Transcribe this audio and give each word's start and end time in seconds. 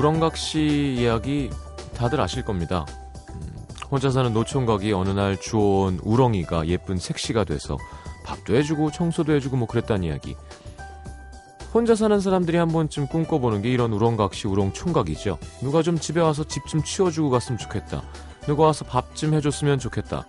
우렁각 0.00 0.34
씨 0.38 0.96
이야기 0.98 1.50
다들 1.94 2.22
아실 2.22 2.42
겁니다. 2.42 2.86
음, 3.34 3.52
혼자 3.90 4.10
사는 4.10 4.32
노총각이 4.32 4.94
어느 4.94 5.10
날 5.10 5.38
주워온 5.38 6.00
우렁이가 6.02 6.68
예쁜 6.68 6.96
색시가 6.96 7.44
돼서 7.44 7.76
밥도 8.24 8.56
해주고 8.56 8.92
청소도 8.92 9.34
해주고 9.34 9.58
뭐 9.58 9.68
그랬다는 9.68 10.04
이야기. 10.04 10.36
혼자 11.74 11.94
사는 11.94 12.18
사람들이 12.18 12.56
한 12.56 12.68
번쯤 12.68 13.08
꿈꿔보는 13.08 13.60
게 13.60 13.70
이런 13.70 13.92
우렁각시 13.92 14.48
우렁총각이죠. 14.48 15.38
누가 15.60 15.82
좀 15.82 15.98
집에 15.98 16.20
와서 16.22 16.44
집 16.44 16.66
좀 16.66 16.82
치워주고 16.82 17.28
갔으면 17.28 17.58
좋겠다. 17.58 18.02
누가 18.46 18.64
와서 18.64 18.86
밥 18.86 19.14
좀 19.14 19.34
해줬으면 19.34 19.78
좋겠다. 19.78 20.24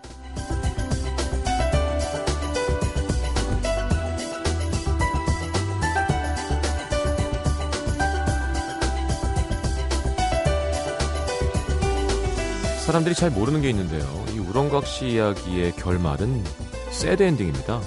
사람들이 12.91 13.15
잘 13.15 13.29
모르는 13.29 13.61
게 13.61 13.69
있는데요. 13.69 14.03
이 14.33 14.39
우렁각시 14.39 15.11
이야기의 15.11 15.77
결말은 15.77 16.43
새드 16.89 17.23
엔딩입니다. 17.23 17.79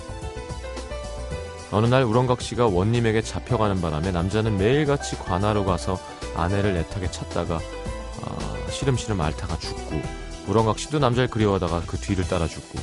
어느 1.72 1.84
날 1.84 2.04
우렁각시가 2.04 2.68
원님에게 2.68 3.20
잡혀가는 3.20 3.82
바람에 3.82 4.12
남자는 4.12 4.56
매일같이 4.56 5.18
관하로 5.18 5.66
가서 5.66 6.00
아내를 6.34 6.74
애타게 6.77 7.11
찾다가 7.11 7.56
아, 7.56 8.70
시름시름 8.70 9.20
앓다가 9.20 9.58
죽고 9.58 10.00
우렁각시도 10.48 11.00
남자를 11.00 11.28
그리워하다가 11.28 11.83
그 11.86 11.98
뒤를 11.98 12.27
따라 12.27 12.46
죽고 12.48 12.78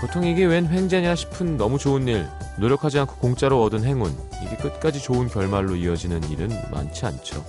보통 0.00 0.24
이게 0.24 0.44
웬 0.44 0.68
횡재냐 0.68 1.16
싶은 1.16 1.56
너무 1.56 1.78
좋은 1.78 2.06
일 2.06 2.28
노력하지 2.60 3.00
않고 3.00 3.16
공짜로 3.16 3.60
얻은 3.64 3.82
행운 3.82 4.16
이게 4.44 4.56
끝까지 4.56 5.02
좋은 5.02 5.26
결말로 5.26 5.74
이어지는 5.74 6.22
일은 6.30 6.48
많지 6.70 7.06
않죠. 7.06 7.44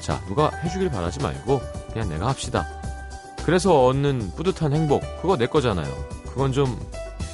자 0.00 0.24
누가 0.26 0.48
해주길 0.64 0.88
바라지 0.88 1.20
말고 1.20 1.60
그냥 1.96 2.10
내가 2.10 2.28
합시다. 2.28 2.66
그래서 3.46 3.86
얻는 3.86 4.32
뿌듯한 4.36 4.74
행복 4.74 5.00
그거 5.22 5.38
내 5.38 5.46
거잖아요. 5.46 5.90
그건 6.26 6.52
좀 6.52 6.78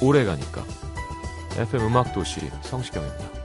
오래 0.01 0.23
가니까. 0.23 0.63
FM 1.57 1.87
음악 1.87 2.13
도시 2.13 2.49
성시경입니다. 2.61 3.42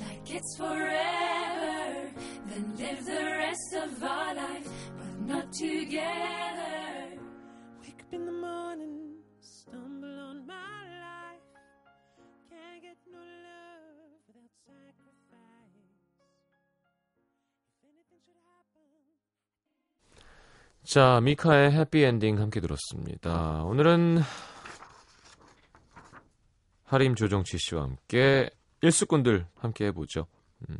Like 0.00 0.30
it's 0.30 0.56
forever. 0.56 2.10
Then 2.48 2.76
live 2.76 3.04
the 3.04 3.24
rest 3.44 3.74
of 3.82 4.02
our 4.02 4.34
life, 4.34 4.68
but 4.96 5.20
not 5.26 5.52
together. 5.52 7.18
Wake 7.82 8.00
up 8.00 8.12
in 8.12 8.24
the 8.26 8.32
morning, 8.32 9.16
stumble 9.40 10.18
on 10.30 10.46
my 10.46 10.54
life. 10.54 11.44
Can't 12.50 12.82
get 12.82 12.96
no 13.12 13.18
love 13.18 14.20
without 14.26 14.50
sacrifice. 14.66 15.76
If 17.72 17.84
anything 17.84 18.20
should 18.24 18.40
happen. 18.44 18.88
자, 20.84 21.20
미카의 21.20 21.72
해피엔딩 21.72 22.38
함께 22.38 22.60
들었습니다. 22.60 23.62
오늘은 23.64 24.20
하림 26.84 27.14
조정치 27.14 27.58
씨와 27.58 27.82
함께 27.82 28.48
일수꾼들 28.80 29.46
함께 29.56 29.86
해보죠. 29.86 30.26
음, 30.68 30.76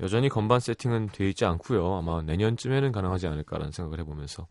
여전히 0.00 0.28
건반 0.28 0.60
세팅은 0.60 1.10
되어 1.12 1.28
있지 1.28 1.44
않고요. 1.44 1.94
아마 1.94 2.22
내년쯤에는 2.22 2.92
가능하지 2.92 3.26
않을까라는 3.26 3.72
생각을 3.72 4.00
해보면서 4.00 4.46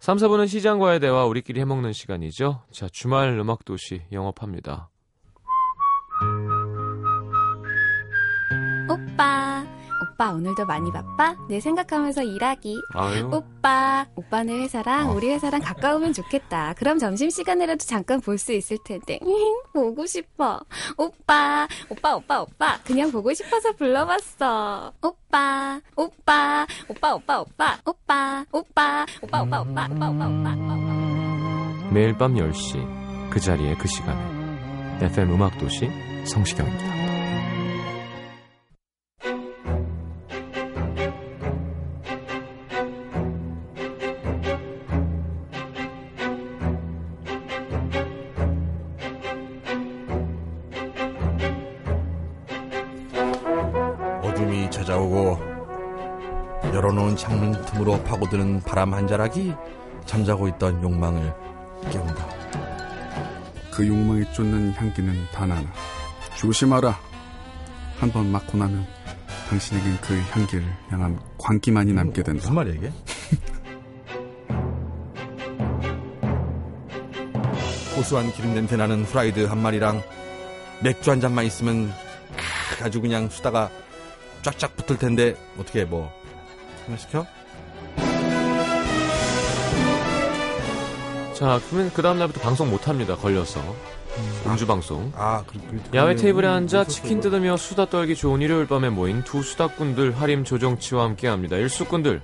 3, 0.00 0.18
4분은 0.18 0.48
시장과의 0.48 1.00
대화 1.00 1.24
우리끼리 1.24 1.60
해먹는 1.60 1.92
시간이죠. 1.92 2.62
자, 2.70 2.88
주말 2.90 3.38
음악도시 3.38 4.02
영업합니다. 4.12 4.90
오빠, 10.14 10.30
오늘도 10.30 10.64
많이 10.66 10.92
바빠? 10.92 11.34
내 11.48 11.58
생각하면서 11.58 12.22
일하기. 12.22 12.80
아유, 12.94 13.28
오빠, 13.32 14.06
오빠네 14.14 14.60
회사랑 14.60 15.10
어. 15.10 15.12
우리 15.14 15.28
회사랑 15.28 15.60
가까우면 15.60 16.12
좋겠다. 16.12 16.74
그럼 16.76 16.98
점심 16.98 17.30
시간이라도 17.30 17.78
잠깐 17.84 18.20
볼 18.20 18.38
수 18.38 18.52
있을 18.52 18.78
텐데. 18.84 19.18
보고 19.72 20.06
싶어. 20.06 20.60
오빠, 20.96 21.66
오빠, 21.88 22.14
오빠, 22.16 22.42
오빠. 22.42 22.78
그냥 22.84 23.10
보고 23.10 23.32
싶어서 23.34 23.72
불러봤어. 23.72 24.92
오빠, 25.02 25.80
오빠, 25.96 26.66
오빠, 26.88 27.14
오빠, 27.14 27.44
오빠, 27.44 27.78
오빠, 27.84 28.44
오빠, 28.52 29.06
오빠, 29.06 29.06
오빠, 29.22 29.60
오빠, 29.60 29.60
오빠, 29.60 29.88
오빠, 29.88 30.28
오빠, 30.28 30.54
오빠. 30.54 31.90
매일 31.90 32.16
밤 32.16 32.34
10시 32.34 33.30
그 33.30 33.40
자리에 33.40 33.74
그 33.76 33.88
시간에 33.88 34.20
FM 35.06 35.32
음악도시 35.32 35.90
성시경입니다. 36.24 36.93
틈으로 57.74 58.02
파고드는 58.04 58.60
바람 58.62 58.94
한 58.94 59.06
자락이 59.08 59.52
잠자고 60.06 60.48
있던 60.48 60.82
욕망을 60.82 61.34
깨운다. 61.90 62.26
그 63.72 63.86
욕망이 63.86 64.24
쫓는 64.32 64.72
향기는 64.72 65.26
단 65.32 65.50
하나. 65.50 65.70
조심하라. 66.36 66.96
한 67.98 68.10
번 68.12 68.30
맡고 68.30 68.56
나면 68.58 68.86
당신에겐 69.48 69.98
그 70.00 70.20
향기를 70.30 70.64
향한 70.90 71.18
광기만이 71.38 71.92
남게 71.92 72.22
된다. 72.22 72.40
무슨 72.40 72.54
말이야 72.54 72.74
이게? 72.74 72.92
고소한 77.94 78.32
기름 78.32 78.54
냄새 78.54 78.76
나는 78.76 79.04
후라이드 79.04 79.44
한 79.46 79.58
마리랑 79.58 80.02
맥주 80.82 81.10
한 81.10 81.20
잔만 81.20 81.44
있으면 81.46 81.92
크, 82.76 82.84
아주 82.84 83.00
그냥 83.00 83.28
수다가 83.28 83.70
쫙쫙 84.42 84.76
붙을 84.76 84.98
텐데 84.98 85.34
어떻게 85.58 85.84
뭐 85.84 86.12
하나 86.84 86.96
시켜? 86.98 87.24
자, 91.34 91.60
그러면 91.68 91.90
그 91.92 92.02
다음 92.02 92.18
날부터 92.18 92.40
방송 92.40 92.70
못 92.70 92.86
합니다. 92.88 93.16
걸려서 93.16 93.60
음주 94.46 94.66
방송. 94.66 95.12
아, 95.16 95.42
그, 95.46 95.58
그, 95.68 95.96
야외 95.96 96.14
그- 96.14 96.20
테이블에 96.22 96.46
앉아 96.46 96.82
있었어, 96.82 96.90
치킨. 96.94 97.20
뜯으며 97.20 97.56
수다 97.56 97.86
떨기 97.86 98.14
좋은 98.14 98.40
일요일 98.40 98.66
밤에 98.68 98.88
모인 98.90 99.24
두 99.24 99.42
수다꾼들 99.42 100.12
하림 100.20 100.44
조정치와 100.44 101.04
함께합니다. 101.04 101.56
일수꾼들. 101.56 102.22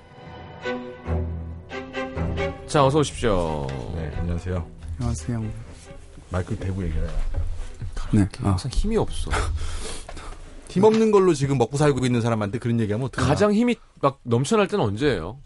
자, 2.67 2.85
어서 2.85 2.99
오십시오. 2.99 3.67
네, 3.95 4.11
안녕하세요. 4.19 4.65
안녕하세요. 4.99 5.43
마이크 6.29 6.55
대고 6.57 6.81
얘기해. 6.83 7.01
네. 8.11 8.27
아, 8.43 8.49
항상 8.51 8.71
힘이 8.71 8.95
없어. 8.95 9.29
팀 10.69 10.85
없는 10.85 11.11
걸로 11.11 11.33
지금 11.33 11.57
먹고 11.57 11.75
살고 11.75 12.05
있는 12.05 12.21
사람한테 12.21 12.59
그런 12.59 12.79
얘기하면 12.79 13.07
어떡해? 13.07 13.27
가장 13.27 13.51
힘이 13.53 13.75
막 14.01 14.19
넘쳐날 14.23 14.69
때는 14.69 14.85
언제예요? 14.85 15.37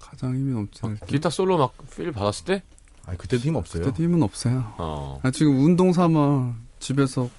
가장 0.00 0.34
힘이 0.34 0.52
넘치는 0.54 0.98
기타 1.06 1.30
솔로 1.30 1.56
막 1.56 1.72
필 1.94 2.10
받았을 2.10 2.44
때? 2.46 2.62
아, 3.06 3.14
그때도 3.16 3.42
힘 3.42 3.54
없어요. 3.54 3.84
그때 3.84 4.02
힘은 4.02 4.22
없어요. 4.22 4.74
어. 4.78 5.20
아, 5.22 5.30
지금 5.30 5.64
운동 5.64 5.92
삼아 5.92 6.54
집에서 6.80 7.30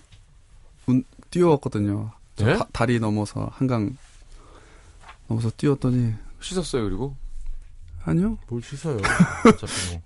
운, 0.87 1.03
뛰어왔거든요. 1.29 2.11
저 2.37 2.45
네? 2.45 2.57
다, 2.57 2.67
다리 2.71 2.99
넘어서 2.99 3.49
한강 3.53 3.95
넘어서 5.27 5.49
뛰었더니 5.57 6.13
씻었어요, 6.41 6.83
그리고? 6.83 7.15
아니요. 8.03 8.37
뭘 8.47 8.61
씻어요? 8.61 8.97
어차피 9.45 9.91
뭐. 9.91 10.01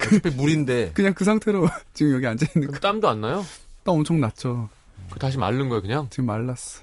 어차피 0.00 0.30
물인데. 0.36 0.92
그냥 0.94 1.12
그 1.12 1.24
상태로 1.24 1.68
지금 1.92 2.14
여기 2.14 2.26
앉아 2.26 2.46
있는 2.56 2.68
그럼 2.68 2.80
땀도 2.80 3.08
안 3.08 3.20
나요? 3.20 3.44
거땀 3.84 3.96
엄청 3.98 4.20
났죠. 4.20 4.70
그 5.10 5.18
다시 5.18 5.36
마른 5.36 5.68
거예요, 5.68 5.82
그냥? 5.82 6.06
지금 6.08 6.26
말랐어. 6.26 6.80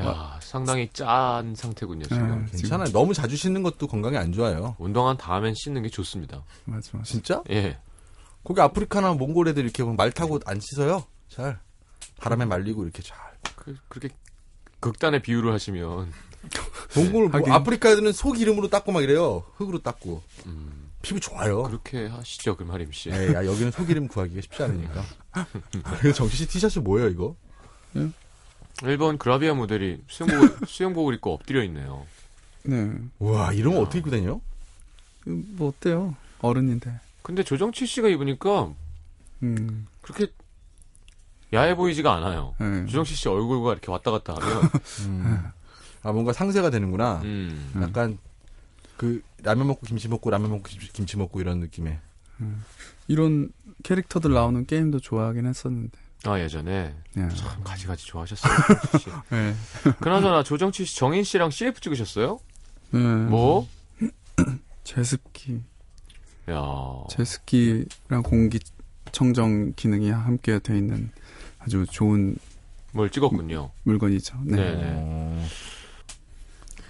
야, 0.00 0.38
상당히 0.42 0.88
짠 0.92 1.54
상태군요, 1.54 2.04
지금. 2.04 2.46
네. 2.50 2.58
괜찮아요. 2.58 2.90
너무 2.92 3.14
자주 3.14 3.36
씻는 3.36 3.62
것도 3.62 3.86
건강에 3.86 4.16
안 4.16 4.32
좋아요. 4.32 4.76
운동한 4.78 5.16
다음엔 5.16 5.54
씻는 5.54 5.82
게 5.82 5.88
좋습니다. 5.88 6.42
맞아 6.64 6.90
맞아. 6.92 7.04
진짜? 7.04 7.42
예. 7.50 7.78
거기 8.44 8.60
아프리카나 8.60 9.12
몽골 9.14 9.48
애들 9.48 9.62
이렇게 9.64 9.84
말 9.84 10.10
타고 10.12 10.40
안 10.46 10.58
씻어요. 10.60 11.04
잘. 11.28 11.60
바람에 12.18 12.44
말리고 12.46 12.84
이렇게 12.84 13.02
잘. 13.02 13.16
그, 13.56 13.76
그렇게 13.88 14.14
극단의 14.80 15.20
비유를 15.22 15.52
하시면 15.52 16.12
몽골 16.96 17.28
뭐 17.28 17.40
하긴. 17.40 17.52
아프리카 17.52 17.90
애들은 17.90 18.12
속 18.12 18.40
이름으로 18.40 18.68
닦고 18.68 18.92
막 18.92 19.02
이래요. 19.02 19.44
흙으로 19.56 19.82
닦고 19.82 20.22
음, 20.46 20.90
피부 21.02 21.20
좋아요. 21.20 21.62
그렇게 21.64 22.06
하시죠, 22.06 22.56
금하림 22.56 22.92
씨. 22.92 23.10
에이, 23.10 23.34
야, 23.34 23.44
여기는 23.44 23.70
속 23.72 23.90
이름 23.90 24.08
구하기가 24.08 24.40
쉽지 24.40 24.62
않으니까. 24.62 25.04
이거 26.02 26.12
정치 26.12 26.36
씨 26.38 26.48
티셔츠 26.48 26.78
뭐예요 26.78 27.08
이거? 27.08 27.36
일본 28.84 29.18
그라비아 29.18 29.54
모델이 29.54 30.02
수영복을, 30.08 30.56
수영복을 30.66 31.14
입고 31.14 31.32
엎드려 31.34 31.62
있네요. 31.64 32.06
네. 32.62 32.92
와 33.18 33.52
이런 33.52 33.74
거 33.74 33.80
어떻게 33.80 33.98
입고 33.98 34.10
다녀? 34.10 34.40
음, 35.26 35.54
뭐 35.56 35.68
어때요? 35.68 36.14
어른인데. 36.40 36.98
근데 37.22 37.42
조정치 37.42 37.86
씨가 37.86 38.08
입으니까 38.08 38.72
음. 39.42 39.86
그렇게 40.00 40.32
야해 41.52 41.74
보이지가 41.74 42.14
않아요. 42.16 42.54
네. 42.58 42.86
조정치 42.86 43.14
씨 43.14 43.28
얼굴과 43.28 43.72
이렇게 43.72 43.90
왔다 43.90 44.10
갔다 44.10 44.34
하면, 44.34 44.70
아 46.02 46.12
뭔가 46.12 46.32
상세가 46.32 46.70
되는구나. 46.70 47.20
음, 47.24 47.72
약간 47.82 48.18
그 48.96 49.22
라면 49.42 49.66
먹고 49.66 49.86
김치 49.86 50.08
먹고 50.08 50.30
라면 50.30 50.50
먹고 50.50 50.62
김치, 50.64 50.92
김치 50.92 51.16
먹고 51.16 51.40
이런 51.40 51.60
느낌의. 51.60 51.98
이런 53.08 53.50
캐릭터들 53.82 54.32
나오는 54.32 54.64
게임도 54.64 55.00
좋아하긴 55.00 55.46
했었는데. 55.46 55.98
아 56.24 56.38
예전에 56.38 56.94
네. 57.14 57.28
참 57.28 57.64
가지가지 57.64 58.06
좋아하셨어요. 58.06 58.52
네. 59.30 59.54
그나저나 60.00 60.42
조정치 60.42 60.84
씨, 60.84 60.96
정인 60.96 61.24
씨랑 61.24 61.50
CF 61.50 61.80
찍으셨어요? 61.80 62.38
네. 62.90 62.98
뭐? 62.98 63.66
제습기. 64.84 65.62
야, 66.50 66.62
제습기랑 67.10 68.22
공기 68.24 68.58
청정 69.12 69.74
기능이 69.76 70.10
함께 70.10 70.58
돼 70.58 70.76
있는 70.76 71.10
아주 71.58 71.86
좋은 71.90 72.36
뭘 72.92 73.08
찍었군요. 73.10 73.70
물건이죠. 73.84 74.36
네. 74.44 74.56
네. 74.56 74.74
네. 74.76 74.92
어, 74.96 75.46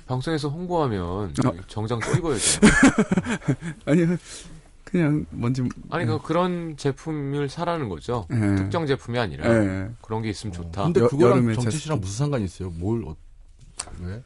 방송에서 0.06 0.48
홍보하면 0.48 1.34
어. 1.44 1.52
정장 1.68 2.00
써 2.00 2.16
입어야죠. 2.16 2.60
아니 3.86 4.06
그냥 4.90 5.24
뭔지 5.30 5.62
아니 5.90 6.04
그 6.04 6.20
그런 6.20 6.76
제품을 6.76 7.48
사라는 7.48 7.88
거죠. 7.88 8.26
네. 8.28 8.56
특정 8.56 8.86
제품이 8.86 9.18
아니라 9.18 9.48
네. 9.48 9.88
그런 10.02 10.20
게 10.22 10.30
있으면 10.30 10.52
좋다. 10.52 10.84
근데 10.84 11.00
여- 11.00 11.08
그거랑 11.08 11.36
여름에 11.38 11.54
정치 11.54 11.66
제습기. 11.66 11.84
씨랑 11.84 12.00
무슨 12.00 12.16
상관이 12.24 12.44
있어요? 12.44 12.70
뭘 12.70 13.04
어, 13.04 13.14
왜? 14.00 14.22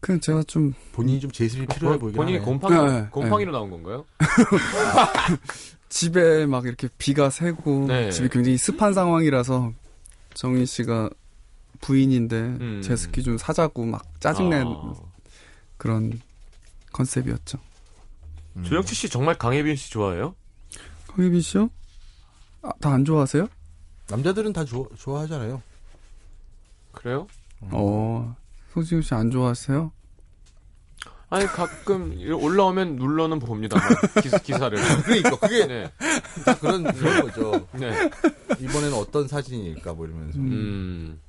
그냥 0.00 0.18
제가 0.20 0.42
좀 0.44 0.72
본인이 0.92 1.20
좀 1.20 1.30
제습이 1.30 1.66
필요해 1.66 1.98
보이긴 1.98 2.16
본인이 2.16 2.38
하네. 2.38 2.44
곰팡이 2.50 2.90
네, 2.90 3.06
곰팡이로 3.10 3.52
나온 3.52 3.70
건가요? 3.70 4.04
집에 5.88 6.46
막 6.46 6.64
이렇게 6.66 6.88
비가 6.98 7.30
새고 7.30 7.86
네. 7.88 8.10
집이 8.10 8.28
굉장히 8.28 8.56
습한 8.56 8.94
상황이라서 8.94 9.72
정인 10.34 10.64
씨가 10.66 11.10
부인인데 11.80 12.36
음. 12.36 12.82
제습기 12.82 13.22
좀 13.22 13.38
사자고 13.38 13.84
막 13.84 14.04
짜증낸 14.20 14.66
아, 14.66 14.92
그런 15.76 16.20
컨셉이었죠. 16.92 17.58
음. 18.56 18.64
조영치 18.64 18.94
씨 18.94 19.08
정말 19.08 19.36
강혜빈 19.36 19.76
씨 19.76 19.90
좋아해요? 19.90 20.34
강혜빈 21.08 21.40
씨요? 21.40 21.70
아, 22.62 22.70
다 22.80 22.90
안 22.90 23.04
좋아하세요? 23.04 23.48
남자들은 24.08 24.52
다 24.52 24.64
좋아, 24.64 24.84
좋아하잖아요. 24.98 25.62
그래요? 26.92 27.26
어, 27.60 28.34
송지훈 28.72 29.02
씨 29.02 29.14
안 29.14 29.30
좋아하세요? 29.30 29.92
아니 31.32 31.46
가끔 31.46 32.18
올라오면 32.42 32.96
눌러는 32.96 33.38
봅니다. 33.38 33.78
기사, 34.20 34.36
기사를. 34.38 34.76
그러니까 35.04 35.36
그게 35.38 35.64
네. 35.66 35.92
다 36.44 36.58
그런 36.58 36.82
그런 36.92 37.22
거죠. 37.22 37.68
네. 37.72 37.92
이번에는 38.58 38.94
어떤 38.94 39.28
사진일까 39.28 39.92
뭐 39.94 40.06
이러면서. 40.06 40.38
음. 40.40 41.20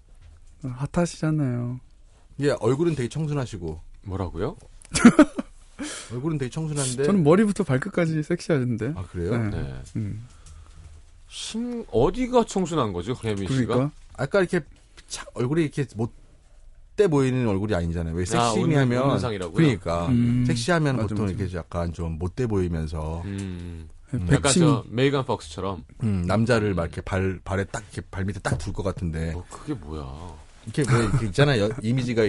핫하시잖아요. 0.64 1.80
예, 2.40 2.50
얼굴은 2.60 2.96
되게 2.96 3.10
청순하시고 3.10 3.80
뭐라고요? 4.04 4.58
얼굴은 6.14 6.38
되게 6.38 6.50
청순한데. 6.50 7.04
저는 7.04 7.24
머리부터 7.24 7.64
발끝까지 7.64 8.24
섹시하던데. 8.24 8.94
아 8.96 9.04
그래요? 9.12 9.38
네. 9.38 9.50
네. 9.62 9.82
음, 9.98 10.26
심 11.28 11.84
어디가 11.92 12.46
청순한 12.46 12.94
거죠, 12.94 13.14
씨가? 13.16 13.46
그러니까 13.48 13.92
아까 14.18 14.40
이렇게 14.40 14.62
차- 15.08 15.26
얼굴이 15.34 15.62
이렇게 15.64 15.86
못돼 15.96 17.08
보이는 17.10 17.48
얼굴이 17.48 17.74
아니잖아요. 17.74 18.14
왜 18.16 18.24
아, 18.36 18.52
상이라고요? 19.20 19.52
그러니까 19.54 20.08
음. 20.08 20.44
섹시하면 20.46 20.98
맞아, 20.98 21.08
보통 21.08 21.26
맞아. 21.26 21.36
이렇게 21.38 21.58
약간 21.58 21.94
좀 21.94 22.18
못돼 22.20 22.48
보이면서 22.48 23.22
음. 23.26 23.90
음. 24.14 24.22
약간 24.28 24.42
백신 24.42 24.62
저 24.64 24.84
메이간 24.90 25.24
폭스처럼. 25.24 25.86
음, 26.04 26.24
남자를 26.28 26.74
막 26.74 26.84
이렇게 26.84 27.00
발 27.02 27.40
발에 27.44 27.64
딱 27.66 27.82
이렇게 27.94 28.02
발 28.12 28.26
밑에 28.26 28.40
딱 28.42 28.58
둘 28.58 28.74
것 28.74 28.84
같은데 28.84 29.32
뭐 29.32 29.46
그게 29.50 29.74
뭐야? 29.74 30.04
이렇게 30.66 30.84
왜 30.94 31.04
이렇게 31.06 31.26
있잖아 31.28 31.58
요. 31.60 31.70
이미지가 31.82 32.24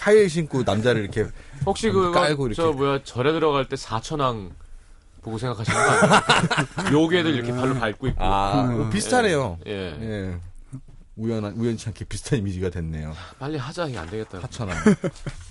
하일 0.00 0.28
신고 0.28 0.62
남자를 0.62 1.02
이렇게 1.02 1.26
혹시 1.64 1.90
그 1.90 2.12
깔고 2.12 2.52
저 2.54 2.64
이렇게. 2.64 2.76
뭐야 2.76 3.02
절에 3.04 3.32
들어갈 3.32 3.68
때 3.68 3.76
사천왕 3.76 4.50
보고 5.22 5.38
생각하시는 5.38 5.76
거 5.78 5.90
아니에요? 5.90 6.92
요괴들 7.02 7.34
이렇게 7.34 7.52
발로 7.52 7.74
밟고 7.74 8.08
있고. 8.08 8.22
아 8.24 8.64
음. 8.64 8.90
비슷하네요. 8.90 9.58
예. 9.66 9.72
예. 9.72 10.36
우연한 11.16 11.54
우연치 11.56 11.88
않게 11.88 12.04
비슷한 12.04 12.38
이미지가 12.38 12.70
됐네요. 12.70 13.12
빨리 13.40 13.56
하자 13.56 13.86
이게 13.86 13.98
안 13.98 14.08
되겠다. 14.08 14.38
하천아. 14.42 14.72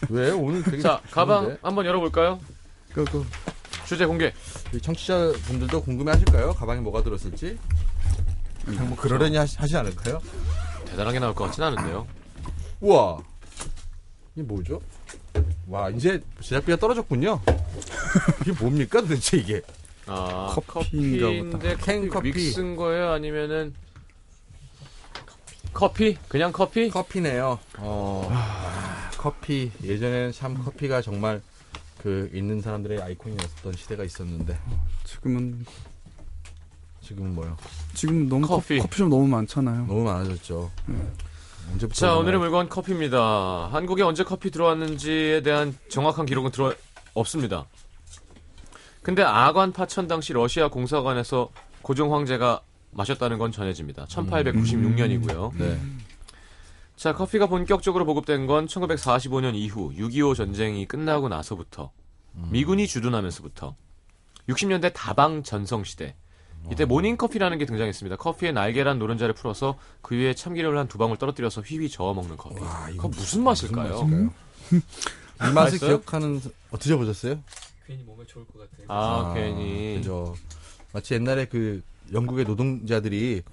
왜 0.09 0.31
오늘 0.31 0.63
되게 0.63 0.79
자 0.79 1.01
가방 1.11 1.43
좋은데? 1.43 1.59
한번 1.61 1.85
열어볼까요? 1.85 2.39
그, 2.93 3.03
그, 3.05 3.25
주제 3.85 4.05
공개. 4.05 4.31
우리 4.71 4.79
청취자분들도 4.79 5.81
궁금해하실까요? 5.83 6.53
가방에 6.53 6.79
뭐가 6.79 7.03
들었을지. 7.03 7.57
그냥 8.65 8.87
뭐 8.87 8.97
그러려니 8.97 9.35
하시, 9.35 9.57
하지 9.57 9.75
않을까요? 9.75 10.21
대단하게 10.85 11.19
나올 11.19 11.35
것 11.35 11.45
같진 11.45 11.63
않은데요. 11.63 12.07
우와. 12.81 13.18
이게 14.35 14.44
뭐죠? 14.44 14.79
와, 15.68 15.89
이제 15.89 16.21
제작비가 16.41 16.77
떨어졌군요. 16.77 17.41
이게 18.41 18.51
뭡니까 18.53 19.01
도대체 19.01 19.38
이게? 19.38 19.62
아 20.06 20.56
커피인가 20.68 21.57
보다. 21.57 21.75
캔 21.83 22.07
커피. 22.07 22.31
믹스인 22.31 22.75
거예요? 22.75 23.12
아니면은 23.12 23.74
커피? 25.74 26.18
그냥 26.29 26.51
커피? 26.51 26.89
커피네요. 26.89 27.59
어, 27.77 28.27
아, 28.31 29.12
커피. 29.18 29.71
예전에는 29.83 30.31
참 30.31 30.63
커피가 30.63 31.01
정말 31.01 31.41
그 32.01 32.30
있는 32.33 32.61
사람들의 32.61 33.01
아이콘이었던 33.01 33.73
시대가 33.73 34.04
있었는데 34.04 34.57
지금은 35.04 35.66
지금은 37.01 37.35
뭐요? 37.35 37.57
지금 37.94 38.30
너무 38.30 38.47
커피. 38.47 38.78
커피. 38.78 38.80
커피숍 38.80 39.09
너무 39.09 39.28
많잖아요. 39.28 39.85
너무 39.87 40.04
많아졌죠. 40.04 40.71
언 40.87 41.11
자? 41.94 42.16
오늘의 42.16 42.40
물건 42.40 42.69
커피입니다. 42.69 43.69
한국에 43.71 44.04
언제 44.04 44.24
커피 44.24 44.52
들어왔는지에 44.52 45.42
대한 45.42 45.78
정확한 45.90 46.26
기록은 46.26 46.52
들어 46.52 46.74
없습니다. 47.14 47.66
근데 49.02 49.24
아관 49.24 49.71
파천 49.71 50.07
당시 50.07 50.33
러시아 50.33 50.69
공사관에서 50.69 51.50
고종 51.81 52.14
황제가 52.14 52.62
마셨다는 52.92 53.38
건 53.38 53.52
전해집니다. 53.52 54.06
1896년이고요. 54.06 55.57
네. 55.57 55.80
자, 56.95 57.14
커피가 57.14 57.45
본격적으로 57.45 58.06
보급된 58.06 58.47
건 58.47 58.66
1945년 58.66 59.54
이후 59.56 59.94
6.25 59.94 60.36
전쟁이 60.36 60.86
끝나고 60.88 61.30
나서부터 61.30 61.92
미군이 62.33 62.88
주둔하면서부터 62.88 63.76
60년대 64.50 64.92
다방 64.94 65.44
전성 65.44 65.83
시대 65.83 66.16
이때 66.71 66.86
모닝커피라는 66.86 67.57
게 67.57 67.66
등장했습니다. 67.66 68.18
커피에 68.18 68.52
날계란 68.52 69.00
노른자를 69.00 69.33
풀어서 69.33 69.78
그 70.02 70.16
위에 70.16 70.33
참기름을 70.33 70.78
한 70.78 70.88
두 70.88 70.97
방울 70.97 71.18
떨어뜨려서 71.18 71.62
휘휘 71.62 71.90
저어 71.90 72.14
먹는 72.14 72.38
커피. 72.38 72.59
와, 72.62 72.88
그거 72.88 73.07
무슨 73.09 73.44
맛일까요? 73.44 73.90
맛일까요? 74.04 74.30
이 74.71 74.80
맛을 75.40 75.54
맛있어요? 75.54 75.90
기억하는 76.02 76.42
어, 76.71 76.78
드셔보셨어요? 76.78 77.40
괜히 77.86 78.04
몸에 78.04 78.26
좋을 78.26 78.45
것 78.45 78.59
같아요. 78.59 78.86
아, 78.90 79.33
괜히. 79.33 79.95
그죠. 79.97 80.36
마치 80.94 81.14
옛날에 81.14 81.45
그 81.45 81.81
영국의 82.14 82.45
노동자들이 82.45 83.44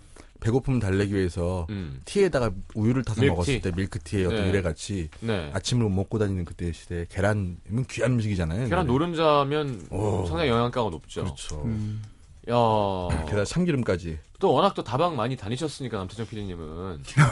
배고픔 0.41 0.79
달래기 0.79 1.15
위해서 1.15 1.67
음. 1.71 2.01
티에다가 2.05 2.51
우유를 2.75 3.03
타서 3.05 3.21
밀크티. 3.23 3.31
먹었을 3.35 3.61
때 3.63 3.73
밀크티에 3.75 4.27
어떤 4.27 4.43
네. 4.43 4.49
일에 4.51 4.63
같이 4.63 5.09
네. 5.21 5.51
아침으로 5.55 5.89
먹고 5.89 6.19
다니는 6.19 6.45
그때 6.45 6.73
시대에 6.73 7.07
계란이면 7.09 7.87
귀한 7.91 8.13
음식이잖아요. 8.13 8.69
계란. 8.69 8.87
노른자면 8.87 9.87
오. 9.91 10.27
상당히 10.27 10.51
영양가가 10.51 10.91
높죠. 10.91 11.25
그렇죠. 11.25 11.63
음, 11.65 12.03
야, 12.51 13.25
게다가 13.25 13.45
참기름까지. 13.45 14.19
또 14.39 14.53
워낙 14.53 14.75
또 14.75 14.85
다방 14.85 15.17
많이 15.17 15.37
다니셨으니까 15.37 15.97
남태정 15.99 16.27
PD님은 16.27 17.03
잘 17.05 17.25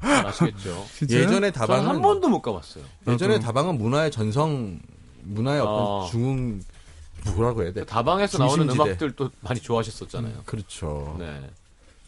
아시겠죠. 0.26 0.86
진짜요? 0.96 1.20
예전에 1.20 1.50
다방은 1.50 1.86
한 1.86 2.00
번도 2.02 2.28
못 2.28 2.40
가봤어요. 2.40 2.84
예전에 3.06 3.34
나도. 3.34 3.44
다방은 3.46 3.76
문화의 3.76 4.10
전성 4.10 4.80
문화의 5.22 5.60
어떤 5.60 6.02
아. 6.02 6.06
중흥 6.10 6.62
뭐라고 7.34 7.62
해야 7.64 7.72
돼? 7.72 7.84
다방에서 7.84 8.38
나오는 8.38 8.56
중심지대. 8.68 8.82
음악들 8.88 9.12
또 9.16 9.30
많이 9.40 9.60
좋아하셨었잖아요. 9.60 10.42
그렇죠. 10.46 11.16
네. 11.18 11.50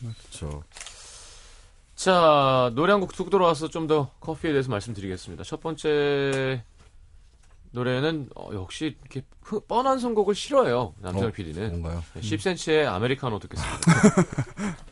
그렇죠. 0.00 0.62
자, 1.94 2.70
노래 2.74 2.92
한 2.92 3.00
곡 3.00 3.12
듣고 3.14 3.28
돌아와서 3.28 3.68
좀 3.68 3.86
더 3.86 4.08
커피에 4.20 4.52
대해서 4.52 4.70
말씀드리겠습니다. 4.70 5.44
첫 5.44 5.60
번째 5.60 6.62
노래는 7.72 8.30
어, 8.34 8.50
역시 8.52 8.96
이렇게 9.00 9.22
흐, 9.42 9.60
뻔한 9.66 9.98
선곡을 9.98 10.34
싫어해요. 10.34 10.94
남자 11.00 11.26
어, 11.26 11.30
PD는. 11.30 11.80
뭔가요? 11.80 12.02
10cm의 12.16 12.86
아메리카노 12.86 13.38
듣겠습니다. 13.38 13.78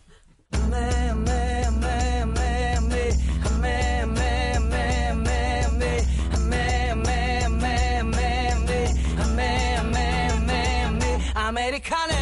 아메리카노 11.48 12.12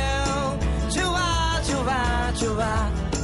좋아 0.95 1.63
좋아 1.63 2.33
좋아 2.35 3.16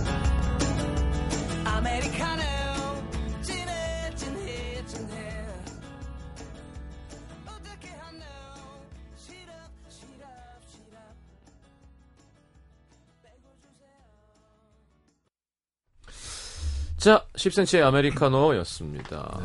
자, 17.03 17.27
10cm의 17.35 17.85
아메리카노였습니다. 17.85 19.41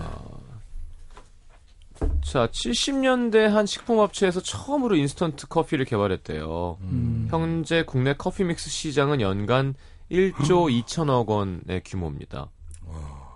자, 2.24 2.46
70년대 2.46 3.48
한 3.48 3.66
식품업체에서 3.66 4.44
처음으로 4.44 4.96
인스턴트 4.96 5.48
커피를 5.48 5.86
개발했대요. 5.86 6.78
음. 6.82 7.28
현재 7.32 7.84
국내 7.84 8.14
커피 8.14 8.44
믹스 8.44 8.70
시장은 8.70 9.22
연간 9.22 9.74
1조 10.12 10.84
2천억 10.84 11.30
원의 11.30 11.82
규모입니다. 11.84 12.52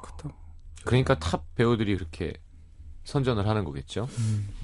크다. 0.04 0.30
그러니까 0.86 1.18
top 1.18 1.44
배우들이 1.56 1.96
그렇게 1.96 2.34
선전을 3.06 3.48
하는 3.48 3.66
거겠죠. 3.66 4.08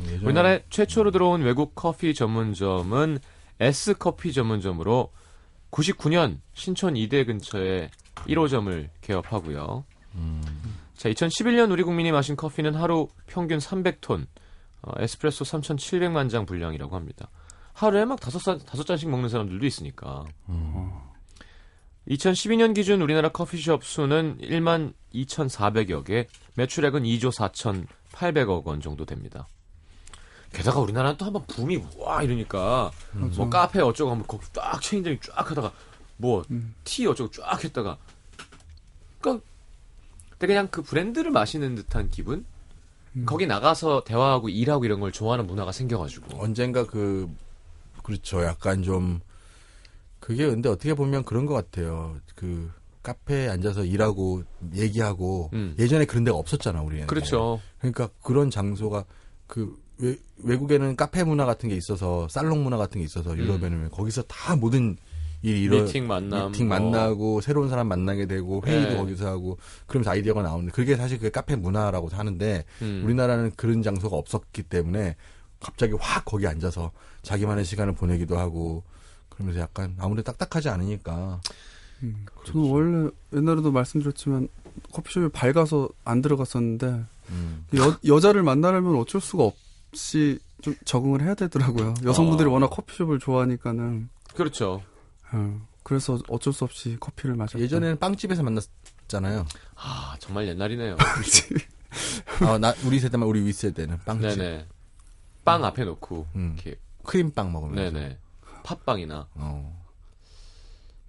예전에 0.03 0.23
우리나라에 0.23 0.63
최초로 0.69 1.09
들어온 1.09 1.41
외국 1.41 1.73
커피 1.73 2.13
전문점은 2.13 3.17
S 3.59 3.95
커피 3.95 4.33
전문점으로 4.33 5.11
99년 5.71 6.41
신촌 6.53 6.95
이대 6.95 7.25
근처에 7.25 7.89
1호점을 8.27 8.89
개업하고요. 9.01 9.83
자, 10.95 11.09
2011년 11.09 11.71
우리 11.71 11.83
국민이 11.83 12.11
마신 12.11 12.35
커피는 12.35 12.75
하루 12.75 13.07
평균 13.27 13.59
300톤, 13.59 14.25
어, 14.81 14.91
에스프레소 14.97 15.45
3,700만 15.45 16.29
장 16.29 16.45
분량이라고 16.45 16.95
합니다. 16.95 17.29
하루에 17.73 18.05
막 18.05 18.19
다섯, 18.19 18.39
사- 18.39 18.57
다섯 18.57 18.83
잔씩 18.85 19.09
먹는 19.09 19.29
사람들도 19.29 19.63
있으니까. 19.65 20.23
2012년 22.09 22.73
기준 22.73 23.01
우리나라 23.01 23.29
커피숍 23.29 23.83
수는 23.83 24.37
1만 24.39 24.93
2,400여 25.13 26.03
개, 26.05 26.27
매출액은 26.55 27.03
2조 27.03 27.31
4,800억 28.11 28.63
원 28.65 28.81
정도 28.81 29.05
됩니다. 29.05 29.47
게다가 30.53 30.79
우리나라는 30.79 31.17
또 31.17 31.25
한번 31.25 31.45
붐이 31.45 31.83
와 31.97 32.23
이러니까 32.23 32.89
뭐 33.35 33.49
카페 33.49 33.81
어쩌고 33.81 34.09
하면 34.11 34.25
거기 34.25 34.45
딱 34.53 34.81
체인점이 34.81 35.19
쫙 35.19 35.51
하다가 35.51 35.71
뭐티 36.17 36.49
음. 36.51 37.09
어쩌고 37.09 37.31
쫙 37.31 37.63
했다가 37.63 37.97
그러니까 39.19 39.45
그냥 40.39 40.67
그 40.69 40.81
브랜드를 40.81 41.31
마시는 41.31 41.75
듯한 41.75 42.09
기분? 42.09 42.45
음. 43.15 43.25
거기 43.25 43.47
나가서 43.47 44.03
대화하고 44.03 44.49
일하고 44.49 44.85
이런 44.85 44.99
걸 44.99 45.11
좋아하는 45.11 45.47
문화가 45.47 45.71
생겨가지고 45.71 46.39
언젠가 46.41 46.85
그 46.85 47.29
그렇죠. 48.03 48.43
약간 48.43 48.83
좀 48.83 49.19
그게 50.19 50.47
근데 50.47 50.69
어떻게 50.69 50.93
보면 50.93 51.23
그런 51.23 51.45
것 51.45 51.53
같아요. 51.53 52.17
그 52.35 52.71
카페에 53.03 53.47
앉아서 53.49 53.85
일하고 53.85 54.43
얘기하고 54.75 55.49
음. 55.53 55.75
예전에 55.79 56.05
그런 56.05 56.23
데가 56.23 56.37
없었잖아 56.37 56.81
우리는. 56.81 57.07
그렇죠. 57.07 57.61
그러니까 57.79 58.09
그런 58.21 58.49
장소가 58.49 59.05
그 59.47 59.77
외, 59.97 60.17
외국에는 60.43 60.95
카페 60.95 61.23
문화 61.23 61.45
같은 61.45 61.69
게 61.69 61.75
있어서 61.75 62.27
살롱 62.27 62.63
문화 62.63 62.77
같은 62.77 62.99
게 62.99 63.05
있어서 63.05 63.35
유럽에는 63.37 63.89
거기서 63.89 64.23
다 64.23 64.55
모든 64.55 64.97
일이 65.41 65.63
이런 65.63 65.81
음. 65.81 65.85
미팅 65.85 66.07
만남 66.07 66.51
미팅 66.51 66.67
뭐. 66.67 66.79
만나고 66.79 67.41
새로운 67.41 67.69
사람 67.69 67.87
만나게 67.87 68.25
되고 68.25 68.61
회의도 68.65 68.89
네. 68.89 68.97
거기서 68.97 69.27
하고 69.27 69.57
그러면서 69.85 70.11
아이디어가 70.11 70.41
나오는데 70.41 70.71
그게 70.71 70.95
사실 70.95 71.19
그 71.19 71.29
카페 71.29 71.55
문화라고 71.55 72.09
하는데 72.09 72.65
음. 72.81 73.01
우리나라는 73.05 73.51
그런 73.55 73.83
장소가 73.83 74.15
없었기 74.15 74.63
때문에 74.63 75.15
갑자기 75.59 75.93
확 75.99 76.25
거기 76.25 76.47
앉아서 76.47 76.91
자기만의 77.21 77.65
시간을 77.65 77.93
보내기도 77.93 78.37
하고 78.37 78.83
그러면서 79.29 79.59
약간 79.59 79.95
아무래도 79.99 80.31
딱딱하지 80.31 80.69
않으니까 80.69 81.39
음. 82.03 82.25
저는 82.45 82.69
원래 82.69 83.09
옛날에도 83.33 83.71
말씀드렸지만 83.71 84.47
커피숍에 84.91 85.29
밝아서 85.29 85.89
안 86.03 86.21
들어갔었는데 86.21 87.05
음. 87.29 87.65
여, 87.75 87.97
여자를 88.05 88.43
만나려면 88.43 88.95
어쩔 88.95 89.21
수가 89.21 89.43
없이 89.43 90.39
좀 90.61 90.75
적응을 90.85 91.21
해야 91.21 91.35
되더라고요. 91.35 91.95
여성분들이 92.03 92.49
어. 92.49 92.53
워낙 92.53 92.69
커피숍을 92.69 93.19
좋아하니까는 93.19 94.09
그렇죠. 94.33 94.81
어, 95.31 95.67
그래서 95.83 96.19
어쩔 96.29 96.53
수 96.53 96.63
없이 96.63 96.97
커피를 96.99 97.35
마셨죠. 97.35 97.61
예전에는 97.63 97.99
빵집에서 97.99 98.43
만났잖아요. 98.43 99.45
아 99.75 100.15
정말 100.19 100.47
옛날이네요. 100.47 100.97
아, 102.45 102.57
나 102.57 102.73
우리 102.85 102.99
세대만 102.99 103.27
우리 103.27 103.43
윗 103.45 103.53
세대는 103.53 103.99
빵집. 103.99 104.37
네네. 104.37 104.67
빵 105.45 105.63
앞에 105.63 105.85
놓고 105.85 106.27
음. 106.35 106.55
이렇게 106.55 106.79
크림빵 107.03 107.51
먹으면서. 107.51 107.97
네네. 107.97 108.17
팥빵이나 108.63 109.27
어. 109.35 109.87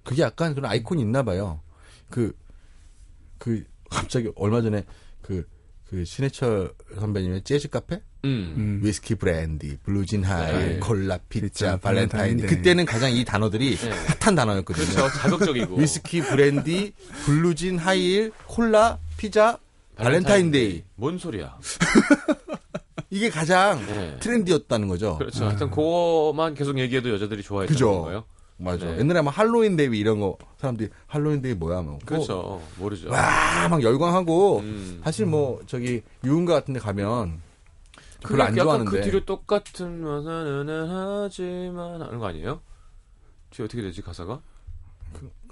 그게 0.05 0.23
약간 0.23 0.55
그런 0.55 0.71
아이콘이 0.71 1.03
있나 1.03 1.23
봐요. 1.23 1.61
그, 2.09 2.35
그, 3.37 3.63
갑자기 3.91 4.33
얼마 4.37 4.63
전에 4.63 4.85
그, 5.21 5.47
그 5.89 6.05
신해철 6.05 6.73
선배님의 6.99 7.43
재즈 7.45 7.69
카페? 7.69 7.97
음. 8.25 8.55
음. 8.57 8.81
위스키 8.83 9.15
브랜디, 9.15 9.79
블루진 9.85 10.23
하이힐, 10.25 10.53
네. 10.53 10.79
콜라, 10.81 11.19
피자, 11.29 11.47
피자, 11.47 11.77
발렌타인. 11.79 12.39
그때는 12.47 12.85
가장 12.85 13.11
이 13.13 13.25
단어들이 13.25 13.77
네. 13.77 13.91
핫한 14.21 14.35
단어였거든요. 14.35 14.87
그렇죠. 14.87 15.19
자극적이고. 15.19 15.77
위스키 15.77 16.21
브랜디, 16.21 16.93
블루진 17.25 17.79
하이힐, 17.79 18.33
콜라, 18.47 18.99
피자, 19.17 19.59
발렌타인데이. 19.97 20.85
뭔 20.97 21.19
소리야? 21.19 21.59
이게 23.11 23.31
가장 23.31 23.85
네. 23.87 24.19
trendy였다는 24.21 24.89
거죠. 24.89 25.17
그렇죠. 25.17 25.47
하여튼 25.47 25.71
그거만 25.71 26.53
계속 26.55 26.79
얘기해도 26.79 27.11
여자들이 27.11 27.43
좋아했던 27.43 27.73
그죠. 27.75 27.93
건가요? 27.93 28.25
맞아. 28.61 28.87
네. 28.87 28.99
옛날에 28.99 29.23
막 29.23 29.31
할로윈 29.31 29.77
데이 29.77 29.87
이런 29.99 30.19
거 30.21 30.37
사람들이 30.59 30.91
할로윈 31.07 31.43
데이 31.43 31.55
뭐야 31.55 31.81
뭐. 31.83 31.99
그렇죠. 32.05 32.61
모르죠. 32.77 33.09
와 33.11 33.69
막 33.71 33.83
열광하고 33.83 34.59
음. 34.61 35.01
사실 35.05 35.27
뭐 35.27 35.61
저기 35.67 36.03
유흥가 36.25 36.55
같은 36.55 36.75
데 36.75 36.81
가면 36.81 37.41
별로 38.21 38.43
안 38.43 38.55
좋아하는데 38.55 38.91
그 38.91 39.03
뒤로 39.05 39.25
똑같은 39.25 40.03
것은 40.03 40.69
하지만 41.23 42.03
하는 42.03 42.19
거 42.19 42.27
아니에요? 42.27 42.61
뒤에 43.51 43.65
어떻게 43.65 43.81
되지 43.83 44.03
가사가? 44.03 44.41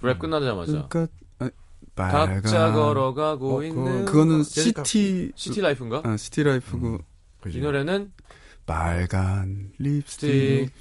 랩 0.03 0.19
끝나자마자 0.19 0.87
그러니까 0.89 1.07
아, 1.39 1.51
각자 2.27 2.73
걸어가고 2.73 3.59
어, 3.59 3.63
있는 3.65 4.05
그 4.05 4.13
거는 4.19 4.43
재즈카- 4.43 4.85
city 4.85 5.33
city 5.35 5.61
life인가? 5.63 6.03
아, 6.05 6.17
city 6.17 6.43
life고 6.43 6.99
그지? 7.41 7.59
이 7.59 7.61
노래는 7.63 8.13
빨간 8.67 9.71
립스틱 9.79 10.69
스틱 10.69 10.73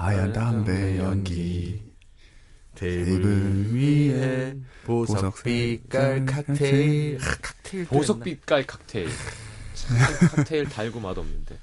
하얀 0.00 0.32
담배 0.32 0.98
연기 0.98 1.82
테이블 2.74 3.74
위에 3.74 4.56
보석 4.86 5.42
빛깔 5.44 6.24
칵테일 6.24 7.18
아, 7.20 7.24
칵테일 7.42 7.86
또 7.86 7.96
보석? 7.96 8.22
빛깔 8.24 8.66
칵테일. 8.66 9.08
참, 9.74 9.96
칵테일 10.36 10.70
달고 10.70 11.00
맛없는데. 11.00 11.58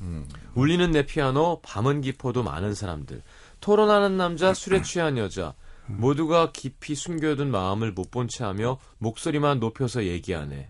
음. 0.00 0.26
울리는 0.56 0.90
내 0.90 1.06
피아노, 1.06 1.60
밤은 1.62 2.00
깊어도 2.00 2.42
많은 2.42 2.74
사람들. 2.74 3.22
토론하는 3.60 4.16
남자, 4.16 4.52
술에 4.52 4.82
취한 4.82 5.16
여자. 5.16 5.54
모두가 5.86 6.50
깊이 6.50 6.96
숨겨둔 6.96 7.52
마음을 7.52 7.92
못 7.92 8.10
본 8.10 8.26
채 8.28 8.42
하며 8.42 8.78
목소리만 8.98 9.60
높여서 9.60 10.04
얘기하네. 10.04 10.68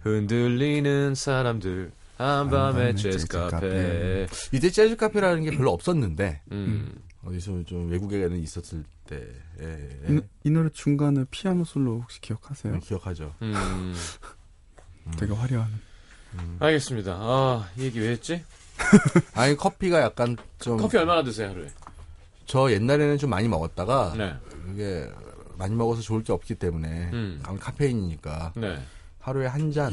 흔들리는 0.00 1.14
사람들. 1.14 1.92
한밤의 2.18 2.96
재즈 2.96 3.26
카페. 3.28 4.26
이때 4.52 4.70
재즈 4.70 4.96
카페라는 4.96 5.44
게 5.44 5.50
별로 5.56 5.72
없었는데 5.72 6.42
음. 6.52 6.94
어디서 7.24 7.64
좀 7.64 7.90
외국에는 7.90 8.36
있었을 8.38 8.84
때 9.06 9.20
예, 9.60 9.98
예. 10.08 10.14
이, 10.14 10.20
이 10.44 10.50
노래 10.50 10.68
중간에 10.70 11.24
피아노 11.30 11.64
솔로 11.64 12.00
혹시 12.00 12.20
기억하세요? 12.20 12.78
기억하죠. 12.80 13.34
음. 13.42 13.94
되게 15.18 15.32
화려한. 15.32 15.70
알겠습니다. 16.60 17.14
아, 17.18 17.68
이 17.76 17.84
얘기 17.84 18.00
왜 18.00 18.10
했지? 18.10 18.44
아니 19.34 19.56
커피가 19.56 20.00
약간 20.00 20.36
좀저 20.58 20.82
커피 20.82 20.96
얼마나 20.98 21.22
드세요, 21.22 21.48
하루에? 21.50 21.68
옛날에는 22.74 23.18
좀 23.18 23.30
많이 23.30 23.48
먹었다가 23.48 24.14
네. 24.16 24.34
이게 24.72 25.08
많이 25.56 25.74
먹어서 25.74 26.00
좋을 26.02 26.22
게 26.22 26.32
없기 26.32 26.54
때문에 26.56 27.10
음. 27.12 27.40
강- 27.42 27.58
카페인이니까 27.58 28.52
네. 28.56 28.78
하루에 29.18 29.46
한 29.46 29.72
잔 29.72 29.92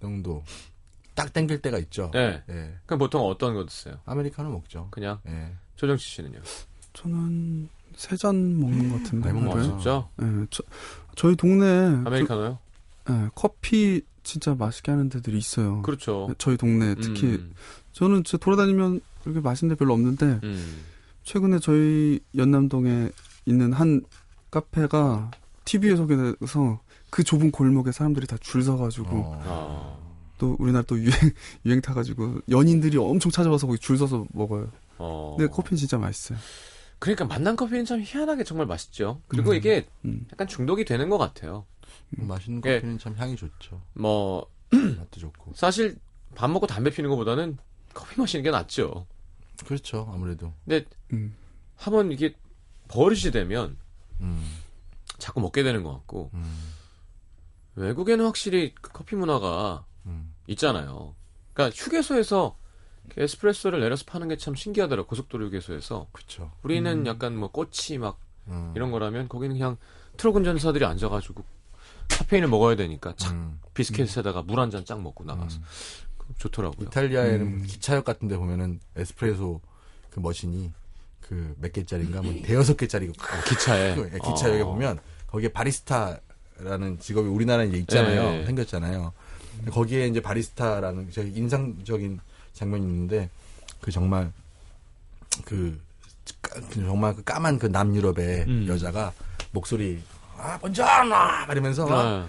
정도 0.00 0.42
딱 1.24 1.32
땡길 1.32 1.60
때가 1.62 1.78
있죠. 1.78 2.10
네. 2.12 2.42
예. 2.48 2.74
그럼 2.86 2.98
보통 2.98 3.22
어떤 3.26 3.54
거 3.54 3.64
드세요? 3.66 3.96
아메리카노 4.06 4.50
먹죠. 4.50 4.88
그냥 4.90 5.18
예. 5.26 5.52
조정치 5.76 6.04
씨는요? 6.04 6.40
저는 6.92 7.68
세 7.96 8.16
잔 8.16 8.58
먹는 8.60 8.90
것 8.90 9.02
같은데. 9.02 9.32
많이 9.32 9.44
먹는 9.44 9.50
하루에. 9.62 9.70
거 9.70 9.76
진짜? 9.78 10.08
예, 10.22 10.46
저, 10.50 10.62
저희 11.16 11.36
동네 11.36 11.66
아메리카노요? 12.06 12.58
예, 13.10 13.28
커피 13.34 14.02
진짜 14.22 14.54
맛있게 14.54 14.90
하는 14.90 15.08
데들이 15.08 15.38
있어요. 15.38 15.82
그렇죠. 15.82 16.32
저희 16.38 16.56
동네 16.56 16.94
특히 16.94 17.26
음, 17.34 17.52
저는 17.92 18.24
진짜 18.24 18.42
돌아다니면 18.44 19.00
이렇게 19.24 19.40
맛있는 19.40 19.74
데 19.74 19.78
별로 19.78 19.94
없는데 19.94 20.40
음. 20.44 20.84
최근에 21.24 21.58
저희 21.58 22.20
연남동에 22.36 23.10
있는 23.46 23.72
한 23.72 24.02
카페가 24.50 25.30
TV에 25.64 25.96
소개돼서 25.96 26.80
그 27.10 27.22
좁은 27.24 27.50
골목에 27.50 27.92
사람들이 27.92 28.26
다 28.26 28.36
줄 28.38 28.62
서가지고 28.62 29.08
어. 29.12 29.99
아, 30.40 30.46
또 30.50 30.56
우리나라 30.58 30.82
또 30.82 30.98
유행 30.98 31.12
유행 31.66 31.80
타가지고 31.82 32.40
연인들이 32.48 32.96
엄청 32.96 33.30
찾아와서 33.30 33.66
거기 33.66 33.78
줄 33.78 33.98
서서 33.98 34.26
먹어요. 34.32 34.72
어. 34.96 35.36
근데 35.36 35.52
커피는 35.52 35.76
진짜 35.76 35.98
맛있어요. 35.98 36.38
그러니까 36.98 37.26
만난 37.26 37.56
커피는 37.56 37.84
참 37.84 38.00
희한하게 38.02 38.44
정말 38.44 38.66
맛있죠. 38.66 39.20
그리고 39.28 39.50
음. 39.50 39.56
이게 39.56 39.86
음. 40.04 40.26
약간 40.32 40.48
중독이 40.48 40.84
되는 40.84 41.10
것 41.10 41.18
같아요. 41.18 41.66
맛있는 42.10 42.62
예. 42.64 42.76
커피는 42.76 42.98
참 42.98 43.14
향이 43.16 43.36
좋죠. 43.36 43.82
뭐 43.94 44.46
맛도 44.70 45.20
좋고. 45.20 45.52
사실 45.54 45.96
밥 46.34 46.50
먹고 46.50 46.66
담배 46.66 46.90
피는 46.90 47.10
것보다는 47.10 47.58
커피 47.94 48.20
마시는 48.20 48.42
게 48.42 48.50
낫죠. 48.50 49.06
그렇죠. 49.66 50.10
아무래도. 50.12 50.52
근데 50.64 50.86
음. 51.12 51.34
한번 51.76 52.12
이게 52.12 52.34
버릇이 52.88 53.30
되면 53.32 53.76
음. 54.20 54.44
자꾸 55.18 55.40
먹게 55.40 55.62
되는 55.62 55.82
것 55.82 55.92
같고 55.92 56.30
음, 56.34 56.72
외국에는 57.76 58.24
확실히 58.24 58.74
그 58.80 58.90
커피 58.90 59.16
문화가 59.16 59.84
음. 60.06 60.34
있잖아요. 60.48 61.14
그러니까 61.52 61.76
휴게소에서 61.76 62.56
그 63.14 63.22
에스프레소를 63.22 63.80
내려서 63.80 64.04
파는 64.06 64.28
게 64.28 64.36
참 64.36 64.54
신기하더라고 64.54 65.08
고속도로 65.08 65.46
휴게소에서. 65.46 66.08
그쵸. 66.12 66.50
우리는 66.62 67.06
약간 67.06 67.36
뭐 67.36 67.50
꼬치 67.50 67.98
막 67.98 68.18
음. 68.48 68.72
이런 68.76 68.90
거라면 68.90 69.28
거기는 69.28 69.54
그냥 69.56 69.76
트럭 70.16 70.36
운전사들이 70.36 70.84
앉아가지고 70.84 71.42
카페인을 72.10 72.48
먹어야 72.48 72.76
되니까 72.76 73.14
착 73.16 73.32
음. 73.32 73.60
비스켓에다가 73.74 74.42
물 74.42 74.58
한 74.58 74.70
잔 74.70 74.84
쫙 74.84 75.00
먹고 75.00 75.24
나가서 75.24 75.58
음. 75.58 75.64
좋더라고요. 76.38 76.86
이탈리아에는 76.88 77.40
음. 77.46 77.62
기차역 77.66 78.04
같은데 78.04 78.36
보면은 78.36 78.80
에스프레소 78.96 79.60
그 80.10 80.20
머신이 80.20 80.72
그 81.20 81.54
몇 81.60 81.72
개짜리인가 81.72 82.22
뭐 82.22 82.34
대여섯 82.44 82.76
개짜리 82.76 83.06
그 83.06 83.12
어, 83.12 83.42
기차에 83.48 83.94
그 83.94 84.10
기차역에 84.18 84.62
어. 84.62 84.66
보면 84.66 84.98
거기에 85.28 85.48
바리스타라는 85.50 86.98
직업이 87.00 87.28
우리나라에 87.28 87.68
이제 87.68 87.78
있잖아요. 87.78 88.22
예, 88.22 88.40
예. 88.40 88.46
생겼잖아요. 88.46 89.12
거기에 89.70 90.06
이제 90.08 90.20
바리스타라는 90.20 91.08
저 91.12 91.22
인상적인 91.22 92.20
장면이 92.54 92.84
있는데 92.84 93.28
그 93.80 93.90
정말 93.90 94.32
그 95.44 95.80
까- 96.42 96.60
그 96.70 96.74
정말 96.84 97.14
그 97.14 97.22
까만 97.24 97.58
그 97.58 97.66
남유럽의 97.66 98.44
음. 98.46 98.66
여자가 98.68 99.12
목소리 99.52 100.00
아 100.36 100.58
먼저 100.62 100.84
나 100.84 101.46
이러면서 101.50 101.86
아, 101.90 102.26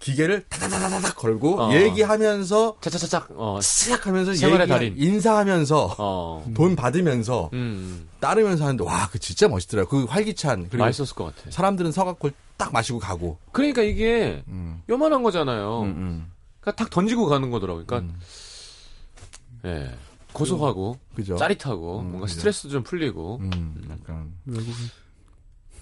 기계를 0.00 0.44
타다다다닥 0.48 1.14
걸고 1.16 1.60
어. 1.60 1.72
얘기하면서 1.74 2.78
차차차착 2.80 3.28
어, 3.36 3.60
시작하면서 3.60 4.34
생활의 4.34 4.60
얘기 4.62 4.68
달인. 4.68 4.94
인사하면서 4.96 5.94
어. 5.98 6.50
돈 6.56 6.74
받으면서 6.74 7.50
음, 7.52 8.08
따르면서 8.18 8.64
하는데 8.64 8.82
와 8.84 9.08
그 9.12 9.18
진짜 9.20 9.46
멋있더라고. 9.48 9.88
그 9.88 10.04
활기찬 10.04 10.68
그리고 10.70 10.84
맛있었을 10.84 11.14
것 11.14 11.24
같아. 11.36 11.50
사람들은 11.50 11.92
서갖고 11.92 12.30
딱 12.56 12.72
마시고 12.72 12.98
가고. 12.98 13.38
그러니까 13.52 13.82
이게 13.82 14.42
음. 14.48 14.82
요만한 14.88 15.22
거잖아요. 15.22 15.82
음, 15.82 15.86
음. 15.86 16.31
그러니까 16.62 16.72
탁 16.84 16.90
던지고 16.90 17.26
가는 17.26 17.50
거더라고요. 17.50 17.84
그러니까 17.84 18.12
음. 18.14 18.20
예, 19.66 19.94
고소하고 20.32 20.98
그죠? 21.14 21.36
짜릿하고 21.36 22.00
음, 22.00 22.04
뭔가 22.10 22.26
그죠. 22.26 22.36
스트레스도 22.36 22.68
좀 22.70 22.82
풀리고 22.82 23.38
음, 23.42 23.86
약간 23.90 24.32
외국은 24.46 24.72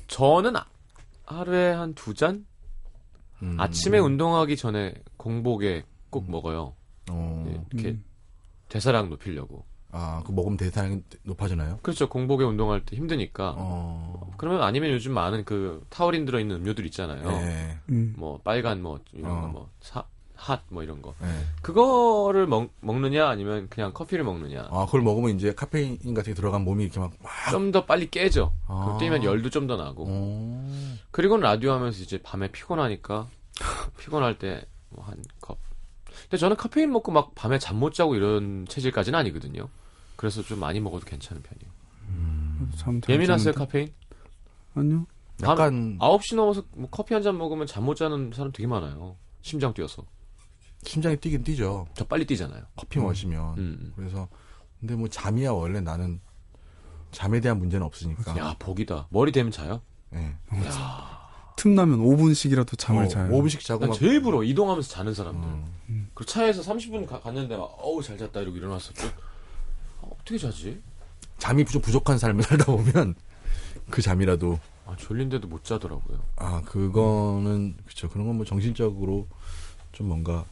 저는 0.08 0.56
아- 0.56 0.66
하루에 1.26 1.70
한 1.72 1.94
두 1.94 2.14
잔? 2.14 2.44
음. 3.42 3.56
아침에 3.58 3.98
운동하기 3.98 4.56
전에 4.56 4.94
공복에 5.16 5.84
꼭 6.10 6.28
먹어요. 6.30 6.74
어. 7.10 7.44
예, 7.48 7.52
이렇게 7.72 7.88
음. 7.90 8.04
대사량 8.68 9.08
높이려고. 9.08 9.64
아, 9.92 10.22
그 10.24 10.30
먹으면 10.32 10.56
대사량이 10.56 11.02
높아지나요? 11.24 11.78
그렇죠. 11.82 12.08
공복에 12.08 12.44
운동할 12.44 12.84
때 12.84 12.96
힘드니까. 12.96 13.54
어. 13.56 14.30
그러면 14.36 14.62
아니면 14.62 14.90
요즘 14.90 15.12
많은 15.14 15.44
그 15.44 15.84
타우린 15.88 16.24
들어있는 16.26 16.56
음료들 16.56 16.84
있잖아요. 16.86 17.28
네. 17.28 17.78
음. 17.90 18.14
뭐 18.16 18.38
빨간 18.42 18.82
뭐 18.82 19.00
이런 19.12 19.30
어. 19.32 19.40
거뭐 19.52 19.70
핫 20.40 20.62
뭐 20.68 20.82
이런 20.82 21.02
거. 21.02 21.14
네. 21.20 21.28
그거를 21.62 22.46
먹, 22.46 22.70
먹느냐 22.80 23.28
아니면 23.28 23.68
그냥 23.68 23.92
커피를 23.92 24.24
먹느냐. 24.24 24.68
아, 24.70 24.86
그걸 24.86 25.02
먹으면 25.02 25.36
이제 25.36 25.54
카페인 25.54 25.98
같은 26.14 26.32
게 26.32 26.34
들어간 26.34 26.62
몸이 26.64 26.84
이렇게 26.84 26.98
막, 26.98 27.12
막. 27.22 27.30
좀더 27.50 27.84
빨리 27.86 28.08
깨져. 28.10 28.52
아. 28.66 28.96
뛰면 28.98 29.22
열도 29.24 29.50
좀 29.50 29.66
더 29.66 29.76
나고. 29.76 30.06
어. 30.08 30.96
그리고는 31.10 31.42
라디오 31.42 31.72
하면서 31.72 32.02
이제 32.02 32.18
밤에 32.22 32.48
피곤하니까 32.50 33.28
피곤할 33.98 34.38
때 34.38 34.64
뭐 34.90 35.04
한 35.04 35.22
컵. 35.40 35.58
근데 36.22 36.36
저는 36.38 36.56
카페인 36.56 36.90
먹고 36.90 37.12
막 37.12 37.34
밤에 37.34 37.58
잠 37.58 37.76
못 37.78 37.92
자고 37.94 38.14
이런 38.16 38.66
체질까지는 38.68 39.18
아니거든요. 39.18 39.68
그래서 40.16 40.42
좀 40.42 40.58
많이 40.58 40.80
먹어도 40.80 41.04
괜찮은 41.06 41.42
편이에요. 41.42 42.70
잠잘 42.76 43.14
예민하세요. 43.14 43.54
카페인? 43.54 43.92
아니요. 44.74 45.06
약간 45.42 45.96
9시 45.98 46.36
넘어서 46.36 46.62
뭐 46.74 46.88
커피 46.90 47.14
한 47.14 47.22
잔 47.22 47.38
먹으면 47.38 47.66
잠 47.66 47.84
못 47.84 47.94
자는 47.94 48.32
사람 48.34 48.52
되게 48.52 48.66
많아요. 48.66 49.16
심장 49.42 49.72
뛰어서. 49.72 50.04
심장이 50.82 51.16
뛰긴 51.16 51.44
뛰죠. 51.44 51.86
저 51.94 52.04
빨리 52.04 52.24
뛰잖아요. 52.26 52.62
커피 52.76 52.98
마시면. 53.00 53.58
음. 53.58 53.92
그래서 53.96 54.28
근데 54.80 54.94
뭐 54.94 55.08
잠이야 55.08 55.50
원래 55.52 55.80
나는 55.80 56.20
잠에 57.12 57.40
대한 57.40 57.58
문제는 57.58 57.84
없으니까. 57.86 58.36
야, 58.38 58.56
복이다. 58.58 59.08
머리 59.10 59.32
대면 59.32 59.52
자요? 59.52 59.82
예. 60.14 60.34
틈나면 61.56 61.98
5분씩이라도 61.98 62.78
잠을 62.78 63.04
어, 63.04 63.08
자요. 63.08 63.30
5분씩 63.30 63.60
자고 63.60 63.80
난막 63.80 63.98
제일 63.98 64.22
부러워. 64.22 64.42
이동하면서 64.44 64.88
자는 64.88 65.12
사람들. 65.12 65.46
음. 65.90 66.10
그 66.14 66.24
차에서 66.24 66.62
30분 66.62 67.06
가- 67.06 67.20
갔는데 67.20 67.56
막 67.56 67.64
어우 67.78 68.02
잘 68.02 68.16
잤다 68.16 68.40
이러고 68.40 68.56
일어났어. 68.56 68.92
어, 70.00 70.16
어떻게 70.18 70.38
자지? 70.38 70.80
잠이 71.38 71.64
좀 71.66 71.82
부족한 71.82 72.16
삶을 72.18 72.42
살다 72.44 72.64
보면 72.66 73.14
그 73.90 74.00
잠이라도 74.00 74.58
아, 74.86 74.96
졸린데도 74.96 75.48
못 75.48 75.62
자더라고요. 75.64 76.18
아 76.36 76.62
그거는 76.62 77.76
그쵸 77.86 78.08
그런 78.08 78.26
건 78.26 78.36
뭐 78.36 78.46
정신적으로 78.46 79.26
좀 79.92 80.08
뭔가 80.08 80.32
어, 80.38 80.46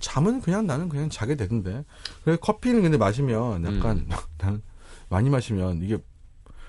잠은 0.00 0.40
그냥 0.40 0.66
나는 0.66 0.88
그냥 0.88 1.08
자게 1.08 1.34
되던데 1.34 1.84
그래 2.24 2.36
커피는 2.40 2.82
근데 2.82 2.98
마시면 2.98 3.64
약간 3.64 3.98
음. 3.98 4.08
나는 4.38 4.62
많이 5.08 5.30
마시면 5.30 5.82
이게 5.82 5.98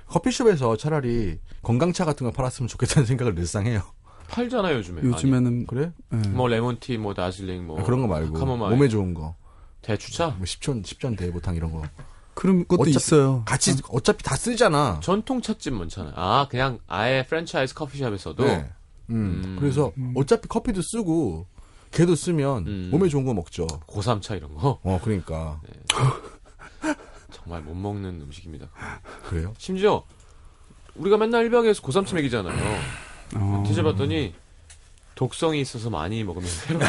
커피숍에서 0.07 0.77
차라리 0.77 1.39
건강차 1.61 2.05
같은 2.05 2.25
거 2.25 2.31
팔았으면 2.31 2.67
좋겠다는 2.67 3.05
생각을 3.05 3.35
늘상 3.35 3.65
해요 3.67 3.81
팔잖아요 4.29 4.77
요즘에. 4.77 5.01
요즘에는 5.03 5.65
그래 5.65 5.91
예. 6.13 6.17
뭐 6.29 6.47
lemon 6.47 6.75
tea, 6.75 6.97
뭐 6.99 7.13
다즐링, 7.15 7.65
뭐 7.65 7.79
아, 7.79 7.83
그런 7.83 8.01
거 8.01 8.07
말고 8.07 8.33
카모마일. 8.37 8.75
몸에 8.75 8.87
좋은 8.87 9.13
거 9.15 9.35
대추차. 9.81 10.35
뭐 10.37 10.45
십전 10.45 10.83
십전 10.85 11.15
대보탕 11.15 11.55
이런 11.55 11.71
거 11.71 11.81
그런 12.35 12.65
것도 12.67 12.83
어차피- 12.83 12.95
있어요. 12.95 13.43
같이 13.45 13.75
어차피 13.89 14.23
다 14.23 14.35
쓰잖아 14.35 14.99
전통 15.01 15.41
찻집 15.41 15.73
많잖아요. 15.73 16.13
아 16.15 16.47
그냥 16.49 16.79
아예 16.87 17.25
프랜차이즈 17.27 17.73
커피숍에서도 17.73 18.45
네. 18.45 18.69
음. 19.09 19.41
음. 19.43 19.57
그래서 19.59 19.91
어차피 20.15 20.47
커피도 20.47 20.81
쓰고 20.83 21.47
걔도 21.91 22.15
쓰면 22.15 22.67
음. 22.67 22.89
몸에 22.91 23.09
좋은 23.09 23.25
거 23.25 23.33
먹죠 23.33 23.65
고삼차 23.87 24.35
이런 24.35 24.53
거 24.55 24.79
어 24.83 24.99
그러니까 25.03 25.59
정말 27.31 27.61
못 27.61 27.73
먹는 27.75 28.21
음식입니다. 28.21 28.67
그래요 29.27 29.53
심지어 29.57 30.03
우리가 30.95 31.17
맨날 31.17 31.45
일박에서 31.45 31.81
고삼차 31.81 32.15
먹이잖아요. 32.15 32.79
어. 33.35 33.63
드셔봤더니 33.67 34.33
독성이 35.15 35.61
있어서 35.61 35.89
많이 35.89 36.23
먹으면 36.23 36.47
해로워. 36.67 36.85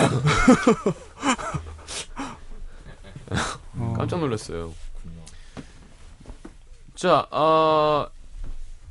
어. 3.79 3.95
깜짝 3.97 4.21
놀랐어요. 4.21 4.73
자, 6.95 7.27
아, 7.31 8.09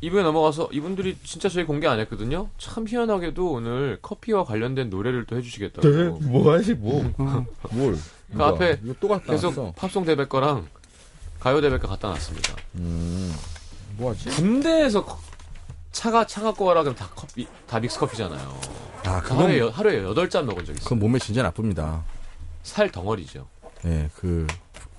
이부에 0.02 0.24
넘어가서 0.24 0.70
이분들이 0.72 1.18
진짜 1.24 1.50
저희 1.50 1.66
공개 1.66 1.86
안 1.88 2.00
했거든요. 2.00 2.50
참 2.58 2.88
희한하게도 2.88 3.52
오늘 3.52 4.00
커피와 4.02 4.46
관련된 4.46 4.90
노래를 4.90 5.26
또 5.26 5.36
해주시겠다고. 5.38 6.20
뭐하지 6.22 6.76
뭐 6.76 7.04
어. 7.18 7.46
뭘? 7.72 7.98
그 8.32 8.44
앞에 8.44 8.80
계속 9.28 9.56
놨어. 9.56 9.74
팝송 9.76 10.06
대백과랑 10.06 10.68
가요 11.40 11.60
대백과 11.62 11.88
갖다 11.90 12.10
놨습니다. 12.10 12.56
음. 12.76 13.34
뭐 13.98 14.12
하지? 14.12 14.30
군대에서 14.30 15.04
커- 15.04 15.20
차가 15.92 16.26
차 16.26 16.42
갖고 16.44 16.64
와라 16.66 16.84
그럼 16.84 16.96
다 16.96 17.10
커피 17.14 17.48
다 17.68 17.80
믹스 17.80 18.00
커피잖아요. 18.00 18.60
아, 19.06 19.22
그 19.22 19.34
하루에 19.34 19.58
그건 19.58 19.58
여- 19.58 19.70
하루에 19.70 20.04
여덟 20.04 20.30
잔 20.30 20.46
먹은 20.46 20.64
적 20.64 20.72
있어요. 20.72 20.84
그건 20.86 21.00
몸에 21.00 21.20
진짜 21.20 21.42
나쁩니다. 21.44 22.04
살 22.64 22.90
덩어리죠. 22.92 23.48
예, 23.86 24.10
그, 24.16 24.46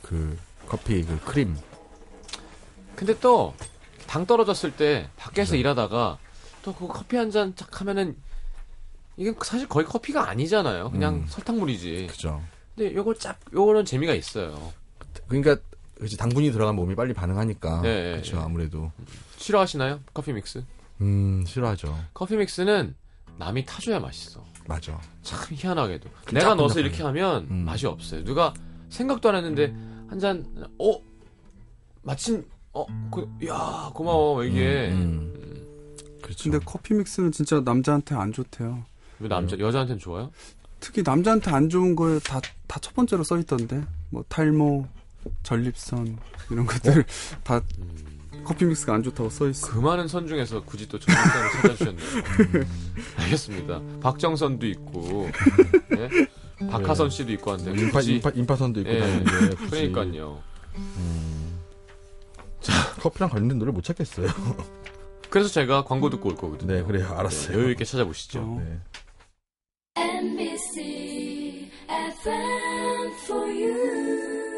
그, 0.02 0.36
커피, 0.68 1.02
그, 1.04 1.18
크림. 1.24 1.56
근데 2.96 3.18
또 3.20 3.54
당 4.10 4.26
떨어졌을 4.26 4.72
때 4.76 5.08
밖에서 5.16 5.52
그죠. 5.52 5.56
일하다가 5.60 6.18
또 6.62 6.74
그 6.74 6.88
커피 6.88 7.16
한잔딱 7.16 7.80
하면은 7.80 8.16
이게 9.16 9.32
사실 9.44 9.68
거의 9.68 9.86
커피가 9.86 10.28
아니잖아요. 10.28 10.90
그냥 10.90 11.14
음. 11.14 11.26
설탕물이지. 11.28 12.08
그죠. 12.10 12.42
근데 12.74 12.92
요거 12.92 13.14
짭 13.14 13.38
요거는 13.54 13.84
재미가 13.84 14.14
있어요. 14.14 14.72
그러니까, 15.28 15.56
그치, 15.98 16.16
당분이 16.16 16.50
들어가면 16.50 16.76
몸이 16.76 16.96
빨리 16.96 17.14
반응하니까. 17.14 17.82
네, 17.82 18.16
그쵸, 18.16 18.36
네. 18.36 18.42
아무래도. 18.42 18.90
싫어하시나요? 19.36 20.00
커피 20.12 20.32
믹스? 20.32 20.64
음, 21.02 21.44
싫어하죠. 21.46 21.96
커피 22.12 22.36
믹스는 22.36 22.96
남이 23.38 23.64
타줘야 23.64 24.00
맛있어. 24.00 24.44
맞아. 24.66 25.00
참 25.22 25.38
희한하게도 25.52 26.08
좀 26.26 26.34
내가 26.34 26.54
넣어서. 26.56 26.80
이렇게 26.80 27.02
하면 27.04 27.46
음. 27.50 27.64
맛이 27.64 27.86
없어요. 27.86 28.24
누가 28.24 28.52
생각도 28.88 29.28
안 29.28 29.36
했는데 29.36 29.72
한 30.08 30.18
잔 30.18 30.44
어 30.80 31.00
마침 32.02 32.44
어 32.72 32.86
그 33.10 33.26
야 33.46 33.90
고마워 33.94 34.44
이게 34.44 34.90
음, 34.92 35.32
그렇죠. 36.22 36.50
근데 36.50 36.64
커피 36.64 36.94
믹스는 36.94 37.32
진짜 37.32 37.60
남자한테 37.60 38.14
안 38.14 38.32
좋대요. 38.32 38.84
왜 39.18 39.28
남자 39.28 39.58
여자한테는 39.58 39.98
좋아요? 39.98 40.30
특히 40.80 41.02
남자한테 41.02 41.50
안 41.50 41.68
좋은 41.68 41.94
거에 41.96 42.18
다 42.20 42.40
다 42.68 42.78
첫 42.80 42.94
번째로 42.94 43.24
써 43.24 43.36
있던데. 43.38 43.82
뭐 44.10 44.24
탈모, 44.28 44.86
전립선 45.42 46.16
이런 46.50 46.66
것들 46.66 47.04
다 47.44 47.60
커피 48.44 48.64
믹스가 48.64 48.94
안 48.94 49.02
좋다고 49.02 49.28
써 49.30 49.48
있어. 49.48 49.68
그 49.72 49.78
많은 49.80 50.06
선 50.08 50.26
중에서 50.28 50.62
굳이 50.64 50.88
또 50.88 50.98
전문가를 50.98 51.50
찾아주셨네요. 51.50 52.06
음. 52.54 52.64
알겠습니다. 53.16 53.80
박정선도 54.00 54.66
있고 54.68 55.28
네? 55.90 56.08
박하선 56.70 57.10
씨도 57.10 57.32
있고 57.32 57.52
한데 57.52 57.72
인파, 57.72 58.00
인파, 58.00 58.30
인파선도 58.30 58.80
있고 58.80 58.90
예. 58.90 59.00
다니는데. 59.00 59.56
굳이. 59.56 59.70
그러니까요. 59.92 60.40
음. 60.76 61.39
커피랑 63.00 63.30
관련된 63.30 63.58
노래 63.58 63.72
못 63.72 63.82
찾겠어요. 63.84 64.28
그래서 65.30 65.48
제가 65.48 65.84
광고 65.84 66.10
듣고 66.10 66.28
올 66.30 66.36
거거든요. 66.36 66.74
네, 66.74 66.82
그래요. 66.82 67.12
알았어요. 67.16 67.58
여유 67.58 67.70
있게 67.70 67.84
찾아보시죠. 67.84 68.40
어. 68.40 68.62
네. 68.64 68.78
NBC 69.96 71.70
FM 71.88 73.12
for 73.24 73.46
you. 73.48 74.49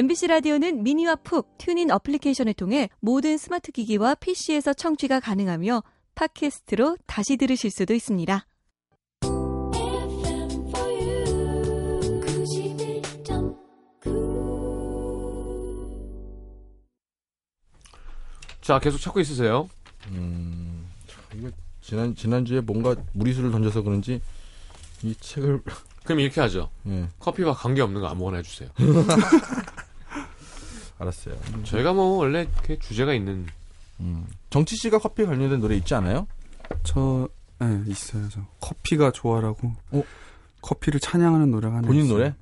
MBC 0.00 0.28
라디오는 0.28 0.82
미니와 0.82 1.16
푹 1.16 1.58
TuneIn 1.58 1.90
어플리케이션을 1.90 2.54
통해 2.54 2.88
모든 3.00 3.36
스마트 3.36 3.70
기기와 3.70 4.14
PC에서 4.14 4.72
청취가 4.72 5.20
가능하며 5.20 5.82
팟캐스트로 6.14 6.96
다시 7.06 7.36
들으실 7.36 7.70
수도 7.70 7.92
있습니다. 7.92 8.46
FM 9.22 10.68
for 10.68 10.88
you. 10.88 12.20
91.9. 12.22 13.58
자, 18.62 18.78
계속 18.78 18.96
찾고 18.96 19.20
있으세요. 19.20 19.68
음, 20.06 20.88
참, 21.08 21.22
이거 21.38 21.50
지난 21.82 22.14
지난주에 22.14 22.62
뭔가 22.62 22.96
무리수를 23.12 23.50
던져서 23.50 23.82
그런지 23.82 24.22
이 25.02 25.14
책을 25.20 25.62
그럼 26.04 26.20
이렇게 26.20 26.40
하죠. 26.40 26.70
예, 26.86 27.06
커피와 27.18 27.52
관계 27.52 27.82
없는 27.82 28.00
거 28.00 28.06
아무거나 28.08 28.38
해주세요. 28.38 28.70
알았어요. 31.00 31.36
저희가 31.64 31.92
뭐 31.92 32.16
원래 32.18 32.46
그 32.62 32.78
주제가 32.78 33.14
있는 33.14 33.46
음. 34.00 34.26
정치 34.50 34.76
씨가 34.76 34.98
커피 34.98 35.24
관련된 35.24 35.60
노래 35.60 35.76
있지 35.76 35.94
않아요? 35.94 36.26
저, 36.84 37.28
네, 37.58 37.82
있어요. 37.86 38.28
저 38.30 38.40
커피가 38.60 39.10
좋아라고. 39.10 39.72
어? 39.92 40.02
커피를 40.62 41.00
찬양하는 41.00 41.50
노래가 41.50 41.76
하나 41.76 41.86
본인 41.86 42.04
있어요. 42.04 42.18
노래? 42.18 42.34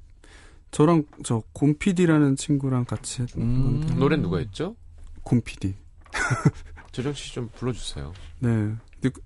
저랑 0.70 1.04
저 1.24 1.42
곰피디라는 1.52 2.36
친구랑 2.36 2.84
같이 2.84 3.22
했던 3.22 3.42
음. 3.42 3.80
건데. 3.80 3.94
노래는 3.94 4.22
누가 4.22 4.38
했죠? 4.38 4.76
곰피디. 5.22 5.74
조정 6.92 7.12
씨 7.14 7.32
좀 7.32 7.48
불러주세요. 7.54 8.12
네. 8.40 8.48
근데 8.48 9.08
그, 9.10 9.20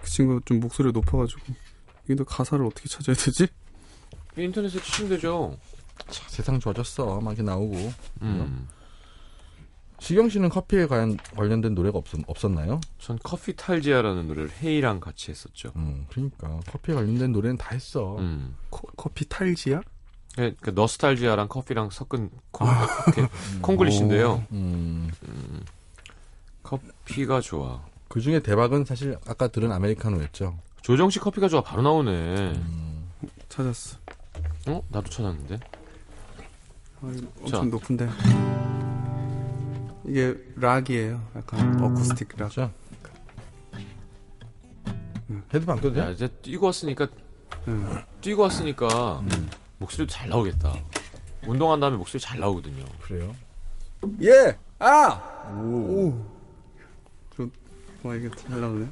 그 0.00 0.08
친구가 0.08 0.40
좀 0.44 0.60
목소리가 0.60 0.92
높아가지고 0.92 1.40
너 2.16 2.24
가사를 2.24 2.64
어떻게 2.64 2.88
찾아야 2.88 3.16
되지? 3.16 3.48
인터넷에 4.36 4.80
치시면 4.80 5.10
되죠. 5.10 5.58
자, 6.08 6.22
세상 6.28 6.60
좋아졌어. 6.60 7.20
막 7.20 7.32
이렇게 7.32 7.42
나오고. 7.42 7.92
음. 8.22 8.68
시경 9.98 10.28
씨는 10.28 10.50
커피에 10.50 10.86
관련, 10.86 11.16
관련된 11.34 11.74
노래가 11.74 11.98
없, 11.98 12.06
없었나요? 12.26 12.80
전 12.98 13.18
커피 13.22 13.56
탈지아라는 13.56 14.28
노래를 14.28 14.50
헤이랑 14.62 15.00
같이 15.00 15.30
했었죠. 15.30 15.72
음, 15.76 16.06
그러니까 16.10 16.60
커피에 16.70 16.94
관련된 16.94 17.32
노래는 17.32 17.56
다 17.56 17.70
했어. 17.72 18.16
음. 18.18 18.56
커, 18.70 18.82
커피 18.96 19.28
탈지야? 19.28 19.80
그, 20.36 20.54
그 20.60 20.70
너스탈지아랑 20.70 21.48
커피랑 21.48 21.90
섞은 21.90 22.30
콩, 22.50 22.68
이렇게 23.06 23.28
콩글리시인데요. 23.62 24.44
음, 24.52 25.10
음. 25.26 25.62
커피가 26.62 27.40
좋아. 27.40 27.82
그 28.08 28.20
중에 28.20 28.40
대박은 28.40 28.84
사실 28.84 29.16
아까 29.26 29.48
들은 29.48 29.72
아메리카노였죠. 29.72 30.58
조정 30.82 31.10
씨 31.10 31.18
커피가 31.18 31.48
좋아 31.48 31.62
바로 31.62 31.82
나오네. 31.82 32.10
음, 32.12 33.10
찾았어. 33.48 33.98
어? 34.68 34.82
나도 34.90 35.08
찾았는데. 35.10 35.58
아, 37.00 37.12
이거 37.16 37.26
자. 37.48 37.58
엄청 37.58 37.70
높은데. 37.70 38.08
이게 40.06 40.36
락이에요. 40.56 41.20
약간 41.36 41.82
어쿠스틱 41.82 42.28
락. 42.38 42.50
자. 42.50 42.70
헤드폰 45.52 45.76
안 45.76 45.82
껴도 45.82 45.98
야 45.98 46.06
돼? 46.06 46.12
이제 46.12 46.28
뛰고 46.28 46.66
왔으니까 46.66 47.06
네. 47.66 48.04
뛰고 48.20 48.42
왔으니까 48.42 49.20
음, 49.20 49.50
목소리도 49.78 50.12
잘 50.12 50.28
나오겠다. 50.28 50.72
운동한 51.46 51.80
다음에 51.80 51.96
목소리 51.96 52.20
잘 52.20 52.38
나오거든요. 52.38 52.84
그래요. 53.02 53.34
예! 54.22 54.56
아! 54.78 55.50
오. 55.52 56.24
저, 57.36 57.48
와, 58.02 58.14
이게 58.14 58.28
잘 58.36 58.60
나오네. 58.60 58.86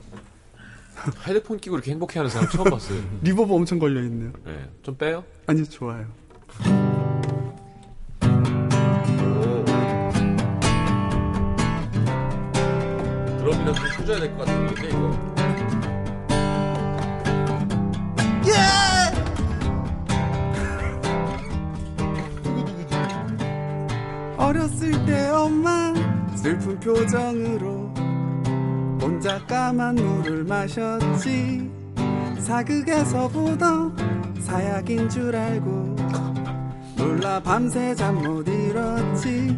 헤드폰 1.27 1.59
끼고 1.59 1.77
이렇게 1.77 1.91
행복해 1.93 2.19
하는 2.19 2.31
사람 2.31 2.49
처음 2.49 2.65
봤어요. 2.71 3.03
reverb 3.23 3.53
엄청 3.55 3.79
걸려있네요. 3.79 4.33
네, 4.45 4.71
좀 4.83 4.97
빼요. 4.97 5.25
아니, 5.47 5.65
좋아요. 5.65 6.07
줘야 14.05 14.21
될 14.21 14.37
것 14.37 14.45
같은데 14.47 14.89
이거. 14.89 15.35
어렸을 24.37 24.93
때 25.07 25.29
엄마 25.31 25.93
슬픈 26.35 26.79
표정으로 26.81 27.93
혼자 29.01 29.39
까만 29.47 29.95
물을 29.97 30.45
마셨지. 30.45 31.71
사극에서 32.39 33.29
보던 33.29 33.97
사약인 34.41 35.09
줄 35.09 35.35
알고 35.35 35.97
놀라 36.97 37.41
밤새 37.41 37.95
잠 37.95 38.17
못 38.23 38.47
이뤘지 38.47 39.57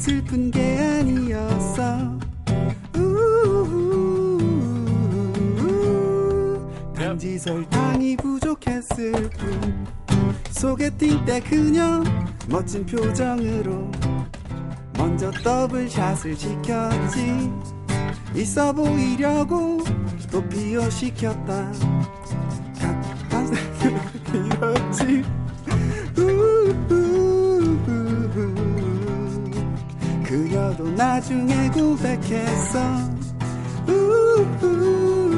슬픈 0.00 0.50
게 0.50 0.78
아니었어. 0.78 2.18
단지 6.94 7.38
설탕이 7.38 8.16
부족했을 8.16 9.12
뿐. 9.12 9.86
소개팅 10.52 11.22
때 11.26 11.38
그녀 11.40 12.02
멋진 12.48 12.86
표정으로 12.86 13.90
먼저 14.96 15.30
더블샷을 15.30 16.34
시켰지. 16.34 17.52
있어 18.34 18.72
보이려고 18.72 19.84
또 20.32 20.42
비호시켰다. 20.48 21.72
생각이었지 24.30 25.24
그녀도 30.80 30.90
나중에 30.92 31.68
고백했어 31.70 32.80
우우우우우. 33.86 35.36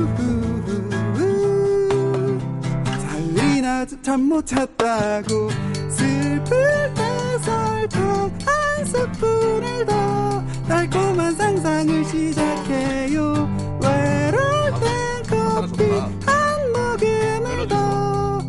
사흘이 2.86 3.60
나도 3.60 4.00
잠못 4.02 4.46
잤다고 4.46 5.50
슬플 5.90 6.94
때 6.94 7.38
설탕 7.42 8.30
한 8.46 8.84
스푼을 8.84 9.84
더 9.86 10.44
달콤한 10.68 11.34
상상을 11.34 12.04
시작해요. 12.04 13.48
외로울 13.82 14.72
땐 14.80 15.22
커피 15.28 15.90
한 16.24 16.72
모금을 16.72 17.68
더 17.68 18.40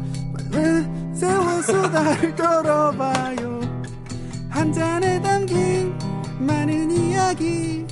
세워 1.13 1.61
수다를 1.63 2.35
떨어봐 2.35 3.12
이야기 7.33 7.87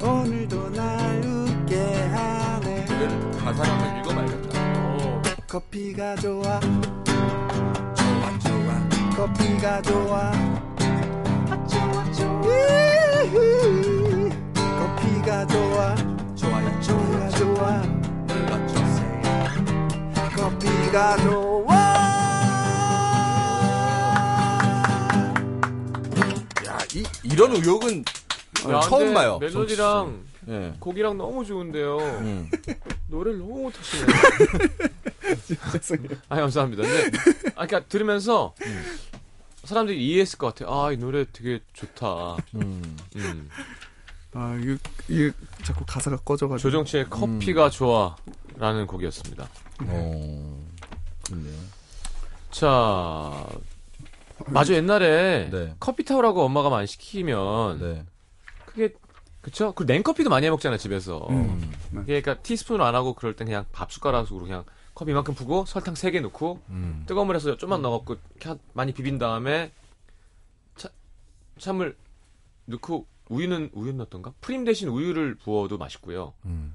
오늘도 0.00 0.70
날 0.70 1.20
웃게 1.24 1.76
하네. 1.76 2.84
가사를 3.38 3.70
한번 3.72 3.98
읽어봐야겠다. 3.98 5.42
커피가 5.48 6.14
좋아. 6.16 6.60
좋아 7.04 8.38
좋아. 8.38 8.88
커피가 9.16 9.82
좋아. 9.82 10.32
좋아 11.66 12.12
좋아 12.12 12.54
커피가 14.78 15.46
좋아. 15.48 15.96
좋아요 16.36 16.80
좋아 16.80 17.28
좋아. 17.30 17.82
눌러주세요. 18.28 19.22
커피가 20.36 21.16
좋아. 21.16 21.74
야, 26.66 26.78
이, 26.94 27.02
이런 27.24 27.56
의욕은 27.56 28.04
야, 28.70 28.80
처음 28.80 28.98
근데 29.00 29.14
봐요. 29.14 29.38
멜로디랑 29.38 30.24
예. 30.48 30.74
곡이랑 30.78 31.18
너무 31.18 31.44
좋은데요. 31.44 31.98
음. 31.98 32.50
노래를 33.08 33.38
너무 33.38 33.62
못하시네요. 33.62 34.06
아니, 36.28 36.40
감사합니다. 36.40 36.82
근데, 36.82 37.18
아, 37.56 37.66
그러니까 37.66 37.88
들으면서, 37.88 38.54
사람들이 39.64 40.04
이해했을 40.06 40.38
것 40.38 40.54
같아요. 40.54 40.74
아, 40.74 40.92
이 40.92 40.96
노래 40.96 41.24
되게 41.32 41.60
좋다. 41.72 42.36
음. 42.56 42.96
음. 43.16 43.48
아 44.36 44.58
이게, 44.60 44.76
이게 45.08 45.30
자꾸 45.62 45.84
가사가 45.86 46.16
꺼져가지고 46.16 46.68
조정치의 46.68 47.08
커피가 47.08 47.70
좋아라는 47.70 48.88
곡이었습니다. 48.88 49.48
어. 49.86 50.66
그렇네요. 51.24 51.54
자, 52.50 53.46
맞아 54.46 54.74
옛날에 54.74 55.50
네. 55.50 55.74
커피 55.78 56.04
타오라고 56.04 56.42
엄마가 56.42 56.68
많이 56.68 56.88
시키면 56.88 57.78
네. 57.78 58.04
그게 58.74 58.92
그쵸? 59.40 59.72
그 59.72 59.84
냉커피도 59.84 60.30
많이 60.30 60.46
해 60.46 60.50
먹잖아요 60.50 60.78
집에서. 60.78 61.26
음. 61.30 61.72
그게 61.90 62.20
그러니까 62.20 62.42
티스푼으로 62.42 62.84
안 62.84 62.94
하고 62.94 63.14
그럴 63.14 63.36
땐 63.36 63.46
그냥 63.46 63.66
밥 63.72 63.92
숟가락으로 63.92 64.40
그냥 64.40 64.64
컵 64.94 65.08
이만큼 65.08 65.34
푸고 65.34 65.64
설탕 65.66 65.94
3개 65.94 66.20
넣고 66.22 66.60
음. 66.70 67.04
뜨거운 67.06 67.26
물에서 67.26 67.56
좀만 67.56 67.82
넣어갖고 67.82 68.16
많이 68.72 68.92
비빈 68.92 69.18
다음에 69.18 69.70
차, 70.76 70.88
찬물 71.58 71.96
넣고 72.66 73.06
우유는 73.28 73.70
우유 73.74 73.92
넣었던가? 73.92 74.32
프림 74.40 74.64
대신 74.64 74.88
우유를 74.88 75.36
부어도 75.36 75.78
맛있고요. 75.78 76.32
음. 76.44 76.74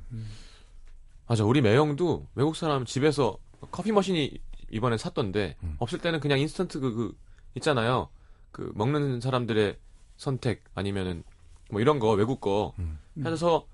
맞아 1.27 1.43
우리 1.43 1.61
매형도 1.61 2.27
외국 2.35 2.55
사람 2.55 2.85
집에서 2.85 3.37
커피 3.71 3.91
머신이 3.91 4.39
이번에 4.71 4.97
샀던데 4.97 5.55
음. 5.63 5.75
없을 5.79 5.99
때는 5.99 6.19
그냥 6.19 6.39
인스턴트 6.39 6.79
그, 6.79 6.93
그 6.93 7.17
있잖아요. 7.55 8.09
그 8.51 8.71
먹는 8.75 9.21
사람들의 9.21 9.77
선택 10.17 10.63
아니면은 10.75 11.23
뭐 11.69 11.81
이런 11.81 11.99
거 11.99 12.11
외국 12.11 12.39
거 12.41 12.73
음. 12.79 12.99
해서 13.25 13.67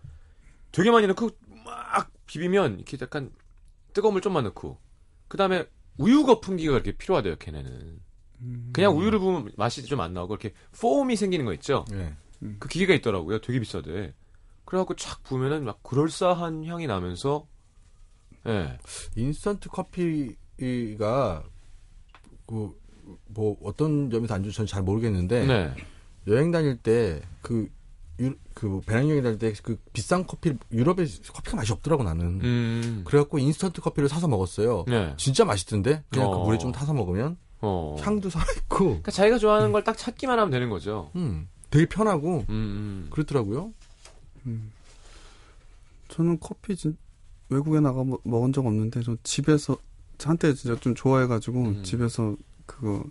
되게 0.71 0.91
많이 0.91 1.07
넣고 1.07 1.29
막 1.63 2.11
비비면 2.25 2.75
이렇게 2.75 2.97
약간 3.01 3.31
뜨거운 3.93 4.13
물 4.13 4.21
좀만 4.21 4.43
넣고 4.45 4.77
그 5.27 5.37
다음에 5.37 5.65
우유 5.97 6.25
거품기가 6.25 6.73
이렇게 6.73 6.91
필요하대요 6.91 7.37
걔네는 7.37 7.99
음. 8.41 8.69
그냥 8.73 8.97
우유를 8.97 9.19
부으면 9.19 9.51
맛이 9.55 9.85
좀 9.85 10.01
안 10.01 10.13
나오고 10.13 10.33
이렇게 10.35 10.53
폼이 10.79 11.15
생기는 11.15 11.45
거 11.45 11.53
있죠 11.53 11.85
네. 11.89 12.15
그 12.59 12.67
기계가 12.67 12.93
있더라고요 12.95 13.39
되게 13.39 13.59
비싸대 13.59 14.13
그래갖고 14.65 14.95
착 14.95 15.23
부으면은 15.23 15.63
막 15.63 15.81
그럴싸한 15.83 16.65
향이 16.65 16.87
나면서 16.87 17.47
예 18.47 18.77
인스턴트 19.15 19.69
커피가 19.69 21.43
그 22.45 22.85
뭐 23.27 23.57
어떤 23.63 24.09
점에서 24.09 24.33
안 24.33 24.43
좋은지 24.43 24.65
잘 24.65 24.83
모르겠는데 24.83 25.45
네. 25.45 25.75
여행 26.27 26.51
다닐 26.51 26.77
때 26.77 27.21
그 27.41 27.69
그 28.53 28.79
배낭여행 28.85 29.23
다닐 29.23 29.37
때 29.37 29.53
그 29.61 29.77
비싼 29.91 30.25
커피 30.25 30.53
유럽에 30.71 31.05
커피가 31.33 31.57
맛이 31.57 31.73
없더라고 31.73 32.03
나는. 32.03 32.39
음. 32.41 33.01
그래갖고 33.05 33.39
인스턴트 33.39 33.81
커피를 33.81 34.07
사서 34.07 34.27
먹었어요. 34.27 34.85
네. 34.87 35.13
진짜 35.17 35.43
맛있던데 35.45 36.03
그냥 36.09 36.29
어. 36.29 36.39
그 36.39 36.45
물에 36.45 36.57
좀 36.57 36.71
타서 36.71 36.93
먹으면 36.93 37.37
어. 37.61 37.95
향도 37.99 38.29
살아있고, 38.29 38.77
그러니까 38.85 39.11
자기가 39.11 39.37
좋아하는 39.39 39.71
걸딱 39.71 39.97
찾기만 39.97 40.37
하면 40.39 40.51
되는 40.51 40.69
거죠. 40.69 41.11
음, 41.15 41.47
되게 41.69 41.85
편하고 41.87 42.39
음, 42.39 42.45
음. 42.49 43.07
그렇더라고요. 43.09 43.73
저는 46.09 46.39
커피 46.39 46.75
진 46.75 46.95
외국에 47.49 47.79
나가 47.79 48.03
뭐- 48.03 48.19
먹은 48.23 48.53
적 48.53 48.65
없는데 48.65 49.01
저 49.03 49.15
집에서 49.23 49.77
한때 50.23 50.53
진짜 50.53 50.79
좀 50.79 50.95
좋아해가지고 50.95 51.61
음. 51.61 51.83
집에서 51.83 52.35
그거 52.65 53.03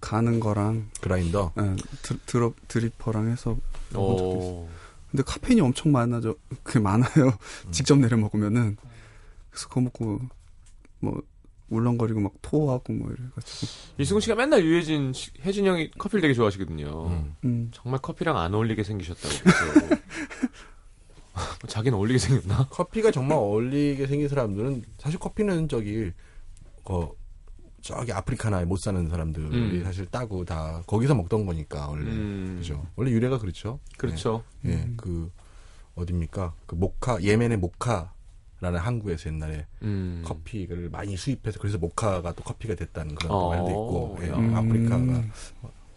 가는 0.00 0.40
거랑 0.40 0.90
그라인더. 1.00 1.52
예, 1.58 1.76
드, 2.02 2.18
드럽 2.26 2.54
드리퍼랑 2.68 3.30
해서 3.30 3.56
먹은 3.92 4.16
적도 4.16 4.38
있어요. 4.38 4.52
어. 4.54 4.68
근데 5.10 5.22
카페인이 5.22 5.60
엄청 5.62 5.90
많아져 5.92 6.34
그 6.62 6.76
많아요 6.78 7.32
직접 7.72 7.96
내려 7.98 8.16
먹으면은 8.18 8.76
그래서 9.50 9.68
그거 9.68 9.80
먹고 9.80 10.20
뭐 11.00 11.22
울렁거리고 11.70 12.20
막 12.20 12.32
토하고 12.42 12.92
뭐 12.92 13.10
이래가지고 13.10 13.72
이승훈 13.98 14.20
씨가 14.20 14.36
맨날 14.36 14.64
유해진, 14.64 15.12
씨- 15.12 15.30
혜진 15.40 15.66
형이 15.66 15.90
커피를 15.92 16.20
되게 16.22 16.34
좋아하시거든요. 16.34 17.06
음. 17.08 17.36
음, 17.44 17.70
정말 17.72 18.00
커피랑 18.00 18.36
안 18.38 18.54
어울리게 18.54 18.84
생기셨다고. 18.84 19.96
자기는 21.68 21.96
어울리게 21.96 22.18
생겼나? 22.18 22.68
커피가 22.68 23.10
정말 23.10 23.38
어울리게 23.38 24.06
생긴 24.06 24.28
사람들은 24.28 24.84
사실 24.98 25.18
커피는 25.20 25.68
저기 25.68 26.12
어 26.84 27.10
저기 27.88 28.12
아프리카나에 28.12 28.66
못 28.66 28.78
사는 28.78 29.08
사람들이 29.08 29.46
음. 29.46 29.82
사실 29.82 30.04
따고 30.04 30.44
다 30.44 30.82
거기서 30.86 31.14
먹던 31.14 31.46
거니까 31.46 31.88
원래 31.88 32.10
음. 32.10 32.56
그죠 32.58 32.86
원래 32.96 33.10
유래가 33.10 33.38
그렇죠 33.38 33.80
그렇죠. 33.96 34.44
예, 34.66 34.74
음. 34.74 34.94
그 34.98 35.32
어딥니까 35.94 36.52
그 36.66 36.74
모카 36.74 37.22
예멘의 37.22 37.56
모카라는 37.56 38.78
항구에서 38.78 39.30
옛날에 39.30 39.66
음. 39.80 40.22
커피를 40.22 40.90
많이 40.90 41.16
수입해서 41.16 41.58
그래서 41.58 41.78
모카가 41.78 42.32
또 42.32 42.42
커피가 42.44 42.74
됐다는 42.74 43.14
그런 43.14 43.32
어, 43.32 43.48
말도 43.48 43.70
있고 43.70 44.18
예, 44.20 44.28
야. 44.28 44.58
아프리카가 44.58 44.96
음, 44.96 45.32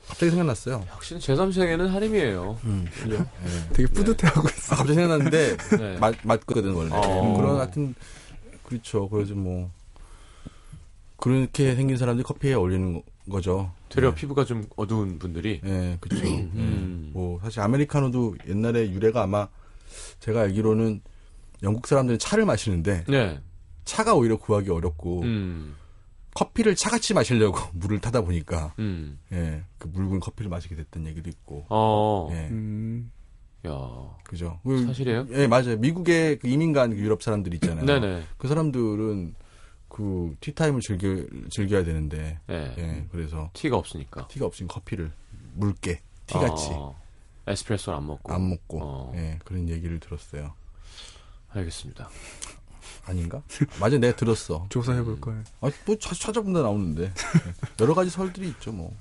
갑자기 0.07 0.29
생각났어요 0.29 0.85
역시 0.93 1.15
제3세계는 1.15 1.87
하림이에요. 1.87 2.57
음. 2.63 2.85
예. 3.09 3.73
되게 3.73 3.91
뿌듯해하고 3.91 4.47
있어 4.47 4.75
아, 4.75 4.77
갑자기 4.77 4.93
생각났는데 4.93 5.57
네. 5.77 5.97
맞, 5.99 6.15
맞거든 6.23 6.73
원래 6.73 6.89
어. 6.93 7.33
그런 7.35 7.57
하여튼 7.57 7.95
그렇죠 8.63 9.09
그래서 9.09 9.35
뭐 9.35 9.69
그렇게 11.21 11.75
생긴 11.75 11.95
사람들이 11.97 12.23
커피에 12.25 12.53
어울리는 12.55 12.93
거- 12.93 13.03
거죠 13.31 13.71
되려 13.89 14.09
네. 14.09 14.15
피부가 14.15 14.43
좀 14.43 14.65
어두운 14.75 15.19
분들이. 15.19 15.61
예 15.63 15.97
그렇죠 16.01 16.25
음. 16.27 17.11
뭐 17.13 17.39
사실 17.41 17.59
아메리카노도 17.61 18.35
옛날에 18.49 18.89
유래가 18.91 19.21
아마 19.23 19.47
제가 20.19 20.41
알기로는 20.41 21.01
영국 21.63 21.85
사람들은 21.87 22.17
차를 22.17 22.45
마시는데 22.45 23.03
네. 23.07 23.39
차가 23.85 24.15
오히려 24.15 24.37
구하기 24.37 24.69
어렵고 24.71 25.21
음. 25.21 25.75
커피를 26.33 26.75
차같이 26.75 27.13
마시려고 27.13 27.59
물을 27.77 27.99
타다 27.99 28.21
보니까 28.21 28.73
음. 28.79 29.19
예, 29.31 29.63
그 29.77 29.87
묽은 29.89 30.19
커피를 30.21 30.49
마시게 30.49 30.75
됐던 30.75 31.05
얘기도 31.05 31.29
있고 31.29 31.65
어. 31.69 32.29
예, 32.31 32.47
음, 32.49 33.11
야. 33.67 33.77
그죠 34.23 34.59
사실이에요? 34.63 35.27
예 35.33 35.45
맞아요 35.47 35.77
미국의 35.77 36.39
그 36.39 36.47
이민 36.47 36.73
간 36.73 36.91
유럽 36.93 37.21
사람들 37.21 37.53
있잖아요 37.55 37.85
네네. 37.85 38.23
그 38.37 38.47
사람들은 38.47 39.35
그 39.93 40.35
티타임을 40.39 40.79
즐겨 40.81 41.21
즐겨야 41.49 41.83
되는데 41.83 42.39
네. 42.47 42.73
예 42.77 43.07
그래서 43.11 43.49
티가 43.53 43.75
없으니까. 43.75 44.27
티가 44.29 44.45
없으면 44.45 44.69
커피를 44.69 45.11
묽게 45.55 46.01
티같이 46.27 46.69
어. 46.71 46.97
에스프레소를 47.47 47.97
안 47.97 48.07
먹고. 48.07 48.33
안 48.33 48.49
먹고 48.49 48.79
어. 48.81 49.13
예 49.15 49.37
그런 49.43 49.67
얘기를 49.67 49.99
들었어요 49.99 50.53
알겠습니다. 51.49 52.09
아닌가 53.05 53.41
맞아 53.79 53.97
내가 53.97 54.15
들었어 54.15 54.67
조사해 54.69 55.01
볼 55.03 55.19
거예요 55.19 55.43
아 55.61 55.69
뭐 55.85 55.97
찾아본다 55.97 56.61
나오는데 56.61 57.03
예. 57.05 57.11
여러 57.79 57.93
가지 57.93 58.09
설들이 58.09 58.47
있죠 58.49 58.71
뭐 58.71 58.93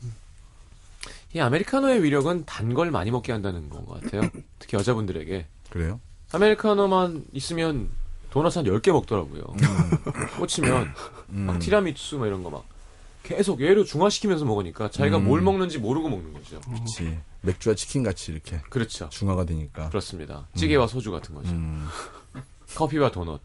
이 1.32 1.38
아메리카노의 1.38 2.02
위력은 2.02 2.44
단 2.46 2.74
걸 2.74 2.90
많이 2.90 3.12
먹게 3.12 3.30
한다는 3.30 3.70
건 3.70 3.84
것 3.86 4.00
같아요. 4.02 4.28
특히 4.58 4.76
여자분들에게. 4.76 5.46
그래요 5.70 6.00
아메리카노만 6.32 7.26
있으면 7.32 7.88
도넛 8.30 8.56
한 8.56 8.64
10개 8.64 8.92
먹더라고요. 8.92 9.42
꽂히면 10.38 10.94
음. 11.30 11.40
막 11.46 11.58
티라미수 11.58 12.18
뭐 12.18 12.26
이런 12.26 12.42
거 12.42 12.50
막 12.50 12.64
계속 13.22 13.60
얘를 13.60 13.84
중화시키면서 13.84 14.44
먹으니까 14.44 14.90
자기가 14.90 15.18
음. 15.18 15.24
뭘 15.26 15.40
먹는지 15.40 15.78
모르고 15.78 16.08
먹는 16.08 16.32
거죠. 16.32 16.60
그렇지 16.62 17.18
맥주와 17.42 17.74
치킨 17.76 18.02
같이 18.02 18.32
이렇게 18.32 18.58
그렇죠. 18.70 19.08
중화가 19.10 19.44
되니까 19.44 19.88
그렇습니다. 19.88 20.48
찌개와 20.56 20.86
소주 20.86 21.10
같은 21.12 21.34
거죠. 21.34 21.50
음. 21.50 21.86
커피와 22.74 23.10
도넛. 23.10 23.40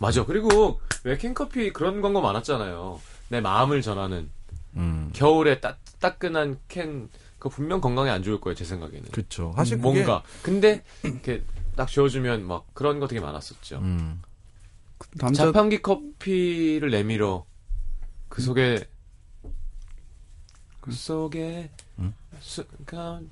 맞아. 0.00 0.24
그리고 0.24 0.80
왜 1.04 1.16
캔커피 1.16 1.72
그런 1.72 2.02
광고 2.02 2.20
많았잖아요. 2.20 3.00
내 3.28 3.40
마음을 3.40 3.82
전하는 3.82 4.28
음. 4.76 5.10
겨울에 5.14 5.60
따, 5.60 5.76
따끈한 6.00 6.58
캔 6.68 7.08
그거 7.38 7.48
분명 7.50 7.80
건강에 7.80 8.10
안 8.10 8.22
좋을 8.22 8.40
거예요. 8.40 8.54
제 8.54 8.64
생각에는. 8.64 9.10
그렇죠 9.10 9.52
사실 9.56 9.76
뭔가. 9.78 10.22
근데 10.42 10.82
이렇게 11.02 11.42
딱 11.78 11.86
지워주면 11.86 12.44
막 12.44 12.66
그런 12.74 12.98
거 12.98 13.06
되게 13.06 13.20
많았었죠. 13.20 13.78
음. 13.78 14.20
남자 15.12 15.44
자판기 15.44 15.80
커피를 15.80 16.90
내밀어 16.90 17.46
그 18.28 18.42
속에 18.42 18.84
그 20.80 20.90
속에 20.90 21.70
응? 22.00 22.12
순간 22.40 23.30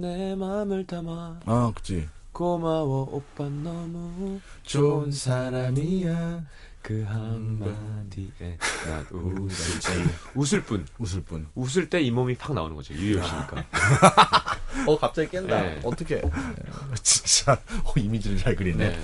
내 0.00 0.36
마음을 0.36 0.86
담아 0.86 1.40
아 1.44 1.72
그치 1.74 2.08
고마워 2.30 3.08
오빠 3.10 3.48
너무 3.48 4.40
좋은 4.62 5.10
사람이야 5.10 6.44
그 6.82 7.02
한마디에 7.02 8.56
난 8.86 9.04
웃을 10.36 10.62
뿐 10.62 10.86
웃을 11.00 11.22
뿐. 11.22 11.48
웃을 11.56 11.90
때이 11.90 12.12
몸이 12.12 12.36
팍 12.36 12.54
나오는 12.54 12.76
거죠 12.76 12.94
유효시니까 12.94 13.64
어 14.86 14.98
갑자기 14.98 15.28
깬다. 15.30 15.60
네. 15.62 15.80
어떻게? 15.84 16.22
진짜 17.02 17.52
어, 17.84 17.92
이미지를 17.96 18.38
잘 18.38 18.54
그리네. 18.56 18.90
네. 18.90 18.98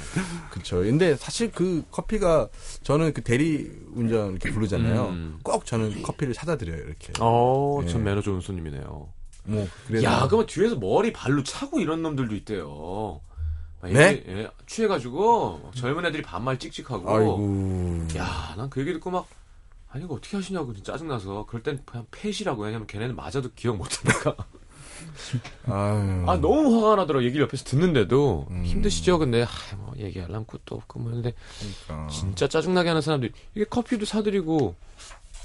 그쵸. 0.51 0.77
근데 0.81 1.17
사실 1.17 1.51
그 1.53 1.85
커피가 1.91 2.49
저는 2.83 3.13
그 3.13 3.23
대리 3.23 3.71
운전 3.95 4.31
이렇게 4.33 4.51
부르잖아요. 4.51 5.09
음. 5.09 5.39
꼭 5.43 5.65
저는 5.67 6.03
커피를 6.03 6.35
사다 6.35 6.57
드려요 6.57 6.79
이렇게. 6.79 7.13
어, 7.21 7.81
예. 7.83 7.87
전 7.89 8.05
매너 8.05 8.21
좋은 8.23 8.41
손님이네요. 8.41 9.09
뭐 9.45 9.69
그래서 9.87 10.05
야, 10.05 10.27
그러면 10.27 10.47
뒤에서 10.47 10.77
머리 10.77 11.13
발로 11.13 11.43
차고 11.45 11.79
이런 11.81 12.03
놈들도 12.03 12.35
있대요. 12.37 13.21
막 13.81 13.93
네? 13.93 14.09
얘기- 14.13 14.25
예, 14.31 14.51
취해가지고 14.67 15.71
젊은 15.77 16.05
애들이 16.07 16.23
반말 16.23 16.59
찍찍하고. 16.59 17.09
아이고. 17.15 18.07
야, 18.17 18.55
난 18.57 18.69
그 18.71 18.81
얘기 18.81 18.93
듣고 18.95 19.11
막 19.11 19.27
아니 19.89 20.05
이거 20.05 20.15
어떻게 20.15 20.37
하시냐고 20.37 20.75
진짜 20.75 20.93
짜증나서 20.93 21.47
그럴 21.47 21.63
땐 21.63 21.81
그냥 21.87 22.07
팻이라고 22.11 22.65
왜냐면 22.65 22.87
걔네는 22.89 23.15
맞아도 23.15 23.51
기억 23.55 23.77
못하니까 23.77 24.35
아유. 25.67 26.25
아 26.27 26.37
너무 26.37 26.77
화가 26.77 26.97
나더라고 26.97 27.25
얘기를 27.25 27.45
옆에서 27.45 27.65
듣는데도 27.65 28.47
음. 28.51 28.63
힘드시죠 28.65 29.19
근데 29.19 29.43
아, 29.45 29.49
뭐 29.77 29.95
얘기하려면 29.99 30.47
것도 30.47 30.75
없고 30.75 31.01
뭐 31.01 31.13
근데 31.13 31.33
그러니까. 31.87 32.09
진짜 32.09 32.49
짜증나게 32.49 32.89
하는 32.89 33.03
사람들이 33.03 33.33
이게 33.55 33.65
커피도 33.65 34.05
사드리고 34.05 34.75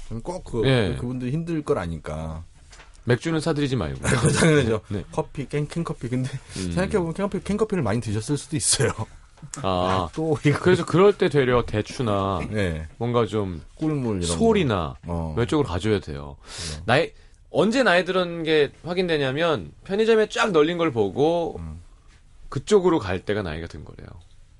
저는 0.08 0.22
꼭 0.22 0.44
그, 0.44 0.66
예. 0.66 0.96
그분들 1.00 1.30
힘들 1.30 1.62
걸 1.62 1.78
아니까. 1.78 2.44
맥주는 3.04 3.38
사드리지 3.40 3.76
말고 3.76 4.00
당연하죠. 4.00 4.80
네. 4.88 5.04
커피, 5.10 5.48
캔, 5.48 5.66
캔커피. 5.66 6.08
근데 6.08 6.30
음. 6.56 6.72
생각해보면 6.72 7.14
캔커피, 7.14 7.42
캔커피를 7.42 7.82
많이 7.82 8.00
드셨을 8.00 8.36
수도 8.36 8.56
있어요. 8.56 8.92
아 9.62 10.08
또 10.14 10.38
이거. 10.46 10.58
그래서 10.60 10.84
그럴 10.86 11.16
때 11.16 11.28
되려 11.28 11.64
대추나 11.66 12.40
네. 12.50 12.86
뭔가 12.98 13.26
좀 13.26 13.62
꿀물 13.74 14.20
거. 14.20 14.96
어. 15.06 15.34
몇 15.36 15.46
쪽으로 15.46 15.66
가져야 15.66 15.98
돼요. 15.98 16.36
나이 16.84 17.10
언제 17.52 17.82
나이 17.82 18.04
들은 18.04 18.42
게 18.42 18.72
확인되냐면 18.82 19.72
편의점에 19.84 20.28
쫙 20.28 20.50
널린 20.52 20.78
걸 20.78 20.90
보고 20.90 21.56
음. 21.58 21.80
그쪽으로 22.48 22.98
갈 22.98 23.20
때가 23.20 23.42
나이가 23.42 23.66
든 23.66 23.84
거래요. 23.84 24.08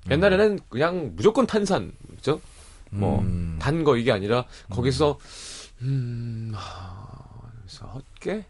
옛날에는 0.09 0.59
그냥 0.69 1.13
무조건 1.15 1.47
탄산, 1.47 1.91
그죠? 2.15 2.39
뭐 2.89 3.19
음. 3.21 3.57
단거 3.59 3.97
이게 3.97 4.11
아니라 4.11 4.45
거기서 4.69 5.17
음, 5.81 6.51
하, 6.53 7.15
그래서 7.61 7.87
헛개? 7.87 8.45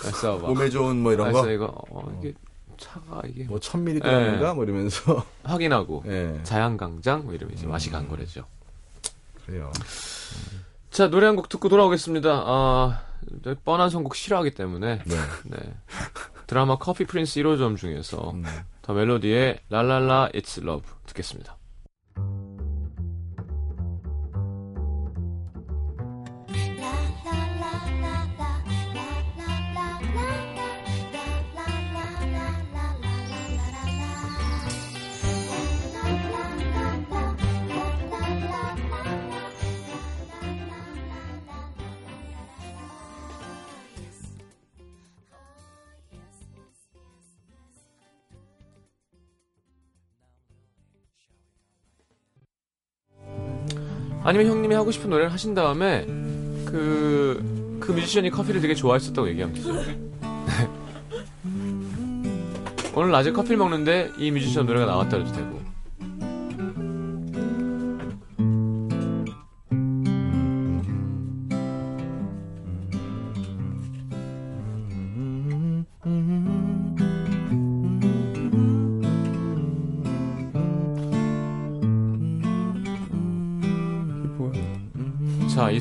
그래서 0.00 0.38
막 0.38 0.48
몸에 0.48 0.70
좋은 0.70 0.96
뭐 0.96 1.12
이런 1.12 1.30
그래서 1.30 1.46
거. 1.46 1.52
이거 1.52 1.66
어, 1.90 2.18
이게 2.20 2.32
차가 2.78 3.22
이게 3.26 3.44
뭐, 3.44 3.60
천 3.60 3.84
미리그램인가? 3.84 4.48
예. 4.50 4.52
뭐 4.54 4.64
이러면서. 4.64 5.24
확인하고 5.42 6.04
예. 6.06 6.40
자양강장 6.42 7.24
뭐 7.24 7.34
이러면 7.34 7.54
음. 7.54 7.58
이제 7.58 7.66
맛이 7.66 7.90
간 7.90 8.08
거래죠. 8.08 8.46
그래요. 9.46 9.70
자 10.94 11.10
노래 11.10 11.26
한 11.26 11.34
곡 11.34 11.48
듣고 11.48 11.68
돌아오겠습니다. 11.68 12.30
아 12.46 13.02
뻔한 13.64 13.90
선곡 13.90 14.14
싫어하기 14.14 14.52
때문에 14.52 15.02
네. 15.04 15.16
네. 15.44 15.58
드라마 16.46 16.76
커피 16.78 17.04
프린스 17.04 17.40
1호점 17.40 17.76
중에서 17.76 18.30
음. 18.30 18.44
더 18.80 18.92
멜로디의 18.92 19.58
랄랄라 19.70 20.28
It's 20.32 20.62
Love 20.62 20.88
듣겠습니다. 21.06 21.56
아니면 54.24 54.46
형님이 54.46 54.74
하고 54.74 54.90
싶은 54.90 55.10
노래를 55.10 55.32
하신 55.32 55.54
다음에 55.54 56.06
그, 56.64 57.78
그 57.78 57.92
뮤지션이 57.92 58.30
커피를 58.30 58.60
되게 58.60 58.74
좋아했었다고 58.74 59.28
얘기하면 59.28 59.54
되죠. 59.54 59.72
네. 59.74 59.98
오늘 62.96 63.10
낮에 63.10 63.30
커피를 63.32 63.58
먹는데 63.58 64.10
이 64.18 64.30
뮤지션 64.30 64.66
노래가 64.66 64.86
나왔다 64.86 65.18
해도 65.18 65.30
되고. 65.30 65.73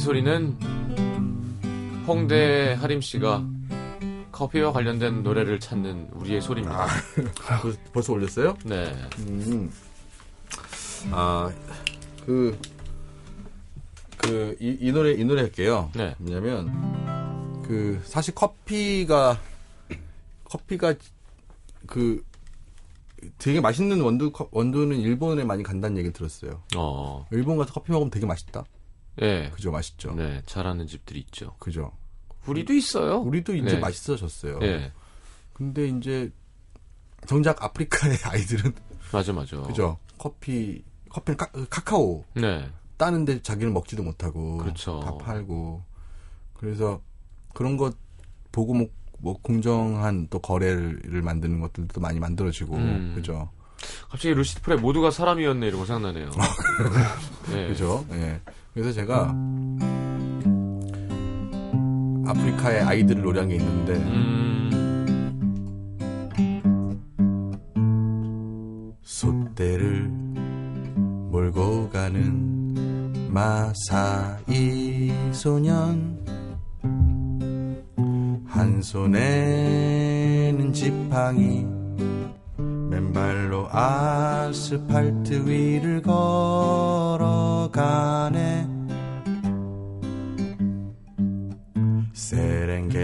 소리는 0.04 0.58
홍대 2.06 2.74
하림 2.80 3.00
씨가 3.02 3.48
커피와 4.34 4.74
관련된 4.74 5.24
노래를 5.24 5.60
찾는 5.60 6.10
우리의 6.14 6.42
소리입니다. 6.42 6.88
벌- 7.62 7.78
벌써 7.94 8.14
올렸어요? 8.14 8.58
네. 8.66 8.94
음. 9.20 9.72
아, 11.12 11.50
그, 12.26 12.58
그, 14.18 14.58
이, 14.60 14.78
이 14.82 14.92
노래, 14.92 15.12
이 15.14 15.24
노래 15.24 15.42
할게요. 15.42 15.90
네. 15.96 16.16
왜냐면, 16.20 17.64
그, 17.66 18.02
사실 18.04 18.34
커피가, 18.36 19.40
커피가, 20.46 20.96
그, 21.86 22.24
되게 23.38 23.62
맛있는 23.62 24.02
원두, 24.02 24.32
커- 24.32 24.50
원두는 24.52 24.98
일본에 24.98 25.44
많이 25.46 25.64
간다는 25.64 25.98
얘기 25.98 26.12
들었어요. 26.12 26.62
어, 26.76 27.26
일본 27.32 27.58
가서 27.58 27.72
커피 27.74 27.92
먹으면 27.94 28.10
되게 28.12 28.26
맛있다. 28.26 28.66
예. 29.22 29.52
그죠, 29.54 29.72
맛있죠. 29.72 30.14
네, 30.14 30.42
잘하는 30.46 30.88
집들이 30.88 31.20
있죠. 31.20 31.56
그죠. 31.60 31.92
우리도 32.48 32.74
있어요. 32.74 33.20
우리도 33.20 33.56
이제 33.56 33.74
네. 33.74 33.80
맛있어졌어요. 33.80 34.60
예. 34.64 34.92
근데 35.54 35.88
이제, 35.88 36.32
정작 37.28 37.64
아프리카의 37.64 38.18
아이들은, 38.26 38.74
맞아, 39.12 39.32
맞아. 39.32 39.62
그죠. 39.62 39.98
커피, 40.18 40.84
커피는 41.10 41.38
카, 41.38 41.52
카카오. 41.70 42.26
네. 42.36 42.68
따는데 42.98 43.42
자기는 43.42 43.74
먹지도 43.74 44.04
못하고 44.04 44.58
그렇죠. 44.58 45.00
다 45.02 45.18
팔고 45.18 45.84
그래서 46.54 47.02
그런 47.54 47.76
것 47.76 47.96
보고 48.52 48.74
뭐, 48.74 48.88
뭐 49.20 49.38
공정한 49.42 50.28
또 50.30 50.40
거래를 50.40 51.22
만드는 51.22 51.60
것들도 51.60 52.00
많이 52.00 52.20
만들어지고 52.20 52.76
음. 52.76 53.14
그죠 53.16 53.50
갑자기 54.14 54.36
루시드 54.36 54.62
프레 54.62 54.76
모두가 54.76 55.10
사람이었네 55.10 55.72
거 55.72 55.86
생각나네요. 55.86 56.30
네. 57.52 57.68
그죠? 57.70 58.06
예. 58.12 58.40
그래서 58.72 58.92
제가 58.92 59.34
아프리카의 62.28 62.82
아이들을 62.82 63.24
노래한 63.24 63.50
게 63.50 63.56
있는데 63.56 63.94
음, 63.96 64.70
솥대를 69.02 70.04
몰고 71.32 71.90
가는 71.90 73.32
마사이 73.32 75.12
소년. 75.32 76.22
한 78.46 78.80
손에는 78.84 80.72
지팡이 80.72 81.66
맨발로 83.14 83.70
아스팔트 83.72 85.48
위를 85.48 86.02
걸어가네. 86.02 87.72
세렝게티로 92.12 92.98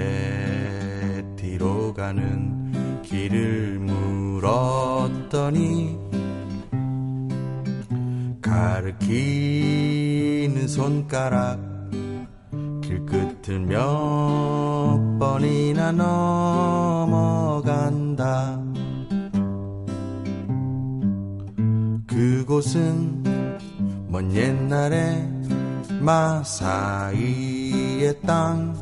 가는 1.94 3.02
길을 3.04 3.80
물었더니 3.80 5.98
가르키는 8.42 9.88
손가락 10.68 11.60
길끝을 12.82 13.60
몇 13.60 13.78
번이나 15.20 15.92
넘어간다 15.92 17.70
그곳은 22.50 23.22
먼 24.08 24.34
옛날에 24.34 25.24
마사이의 26.02 27.22
땅. 28.26 28.74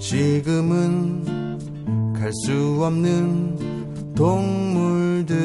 지금은 0.00 1.22
갈 2.14 2.32
수 2.32 2.80
없는 2.82 4.14
동물들의 4.16 5.36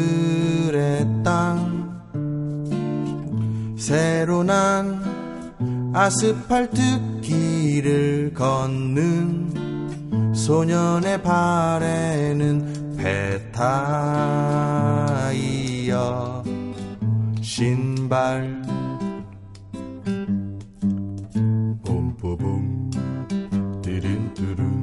땅. 1.23 2.01
새로 3.77 4.41
난 4.41 4.99
아스팔트 5.93 7.21
길을 7.21 8.33
걷는 8.33 10.33
소년의 10.33 11.21
발에는 11.21 12.95
배타이 12.97 14.31
여 15.91 16.41
신발 17.41 18.61
뿜뿜뿜 21.83 22.91
띠린뚜룬 23.81 24.81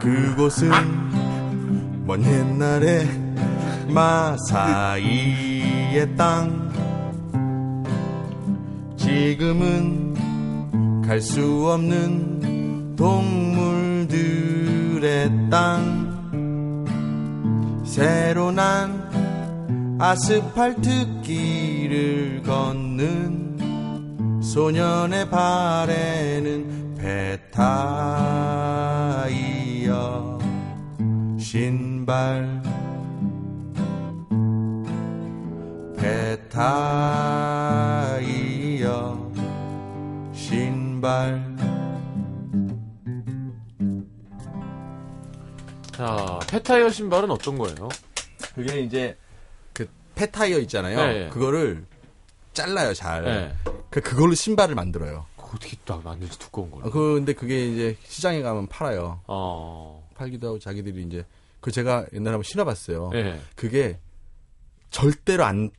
그곳은 0.00 1.03
먼 2.14 2.22
옛날에 2.24 3.08
마사이의 3.88 5.26
땅. 6.16 6.72
지금은 8.96 10.14
갈 11.02 11.20
수 11.20 11.68
없는 11.72 12.94
동물들의 12.94 14.20
땅. 15.50 16.04
새로 17.84 18.52
난 18.52 19.98
아스팔트 19.98 21.20
길을 21.22 22.42
걷는 22.44 23.58
소년의 24.40 25.28
발에는 25.30 26.94
배 26.96 27.40
타이어 27.50 27.74
신 31.38 31.93
발 32.04 32.62
배 35.96 36.38
타이어 38.14 39.18
신발 40.34 41.54
자, 45.92 46.38
페타이어 46.48 46.90
신발은 46.90 47.30
어떤 47.30 47.56
거예요? 47.56 47.88
그게 48.54 48.80
이제 48.80 49.16
그 49.72 49.88
폐타이어 50.14 50.58
있잖아요. 50.60 50.96
네. 50.96 51.28
그거를 51.30 51.86
잘라요 52.52 52.92
잘. 52.94 53.24
네. 53.24 53.54
그 53.90 54.00
그걸로 54.00 54.34
신발을 54.34 54.74
만들어요. 54.74 55.24
어떻게 55.38 55.76
딱 55.84 56.02
만들지 56.04 56.36
두꺼운 56.38 56.70
걸. 56.70 56.82
아, 56.84 56.90
그 56.90 57.14
근데 57.14 57.32
그게 57.32 57.66
이제 57.68 57.96
시장에 58.04 58.42
가면 58.42 58.66
팔아요. 58.66 59.20
어. 59.28 60.06
팔기도 60.16 60.48
하고 60.48 60.58
자기들이 60.58 61.04
이제 61.04 61.24
그 61.64 61.70
제가 61.72 62.04
옛날에 62.12 62.32
한번 62.32 62.42
신어봤어요. 62.42 63.10
예. 63.14 63.40
그게 63.56 63.98
절대로 64.90 65.44
안 65.44 65.70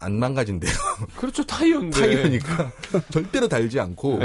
안 0.00 0.18
망가진대요. 0.18 0.70
그렇죠, 1.16 1.44
타이어인데. 1.44 1.98
타이어니까 2.00 2.72
절대로 3.12 3.46
달지 3.48 3.78
않고 3.80 4.20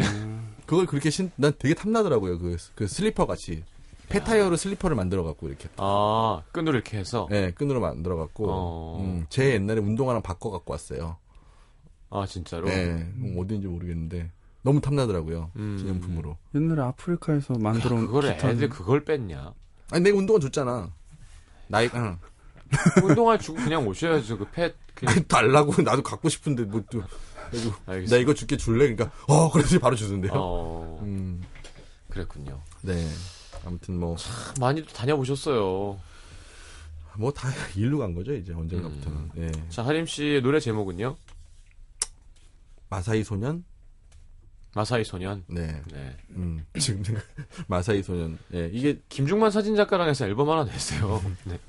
그걸 0.66 0.86
그렇게 0.86 1.10
신 1.10 1.30
난 1.36 1.54
되게 1.60 1.74
탐나더라고요. 1.74 2.40
그, 2.40 2.56
그 2.76 2.88
슬리퍼 2.88 3.26
같이 3.26 3.64
폐타이어로 4.10 4.56
슬리퍼를 4.58 4.96
만들어 4.96 5.24
갖고 5.24 5.48
이렇게 5.50 5.68
아, 5.78 6.42
끈으로 6.54 6.76
이렇게 6.76 6.98
해서. 6.98 7.28
네, 7.30 7.52
끈으로 7.52 7.80
만들어 7.82 8.16
갖고 8.18 8.46
어. 8.50 9.00
음, 9.02 9.26
제 9.30 9.54
옛날에 9.54 9.80
운동화랑 9.80 10.22
바꿔 10.22 10.50
갖고 10.52 10.72
왔어요. 10.72 11.18
아, 12.10 12.26
진짜로? 12.26 12.68
네, 12.68 12.86
음, 12.86 13.36
어딘지 13.38 13.68
모르겠는데 13.68 14.32
너무 14.64 14.82
탐나더라고요. 14.82 15.52
음. 15.58 15.78
기념품으로. 15.78 16.38
옛날에 16.56 16.82
아프리카에서 16.82 17.54
만들어 17.60 17.96
온 17.96 18.06
그걸 18.08 18.24
기타 18.34 18.50
애들 18.52 18.70
그걸 18.70 19.04
뺐냐? 19.06 19.54
아니 19.92 20.04
내가 20.04 20.18
운동화 20.18 20.40
줬잖아. 20.40 20.92
나이 21.70 21.90
응. 21.94 22.18
운동화 23.04 23.38
주고 23.38 23.58
그냥 23.64 23.88
오셔야죠. 23.88 24.38
그 24.38 24.46
펫, 24.52 24.76
그냥. 24.94 25.24
달라고 25.28 25.80
나도 25.82 26.04
갖고 26.04 26.28
싶은데 26.30 26.64
뭐 26.64 26.84
또. 26.92 27.02
나. 27.86 27.96
이거 28.18 28.34
줄게 28.34 28.58
줄래? 28.58 28.94
그러니까 28.94 29.12
어 29.28 29.50
그래서 29.52 29.80
바로 29.80 29.96
주던데요. 29.96 30.32
어, 30.36 31.00
음, 31.02 31.42
그랬군요. 32.10 32.62
네. 32.82 33.08
아무튼 33.66 34.00
뭐 34.00 34.16
많이 34.60 34.84
또 34.86 34.94
다녀보셨어요. 34.94 36.00
뭐 37.18 37.32
다 37.32 37.50
일로 37.76 37.98
간 37.98 38.14
거죠 38.14 38.34
이제 38.34 38.54
언젠가부터는. 38.54 39.18
음. 39.18 39.32
예. 39.38 39.52
자, 39.70 39.84
하림 39.86 40.06
씨의 40.06 40.42
노래 40.42 40.60
제목은요? 40.60 41.16
마사이 42.90 43.24
소년. 43.24 43.64
마사이 44.76 45.04
소년. 45.04 45.44
네. 45.48 45.82
네. 45.92 46.16
음, 46.32 46.64
지금 46.80 47.04
생각 47.04 47.24
마사이 47.68 48.04
소년. 48.04 48.38
예, 48.54 48.70
이게 48.72 49.02
김중만 49.10 49.52
사진작가랑 49.52 50.08
해서 50.08 50.26
앨범 50.26 50.50
하나 50.50 50.64
냈어요. 50.64 51.22
네. 51.46 51.60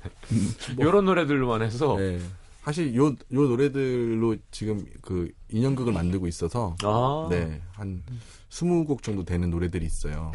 이런 0.77 1.05
노래들로만 1.05 1.61
해서. 1.61 1.97
예. 1.99 2.19
사실 2.61 2.95
요, 2.95 3.07
요 3.07 3.15
노래들로 3.31 4.35
지금 4.51 4.85
그 5.01 5.31
인형극을 5.49 5.93
만들고 5.93 6.27
있어서 6.27 6.75
아, 6.83 7.27
네, 7.27 7.59
한 7.71 8.03
20곡 8.51 9.01
정도 9.01 9.23
되는 9.25 9.49
노래들이 9.49 9.83
있어요. 9.83 10.31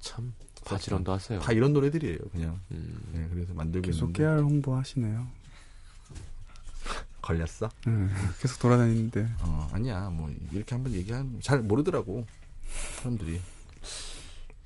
참 0.00 0.34
바지런도 0.66 1.12
하세요. 1.12 1.40
다 1.40 1.52
이런 1.52 1.72
노래들이에요, 1.72 2.18
그냥. 2.30 2.60
음, 2.72 3.00
네, 3.14 3.26
그래서 3.32 3.54
만들고 3.54 3.86
계속 3.86 4.00
있는데 4.08 4.18
깨알 4.22 4.40
홍보하시네요. 4.40 5.26
걸렸어? 7.22 7.70
네, 7.86 8.08
계속 8.40 8.58
돌아다니는데 8.58 9.28
어, 9.40 9.68
아니야. 9.72 10.10
뭐 10.10 10.30
이렇게 10.52 10.74
한번 10.74 10.92
얘기하면 10.92 11.38
잘 11.40 11.60
모르더라고. 11.62 12.26
사람들이. 12.98 13.40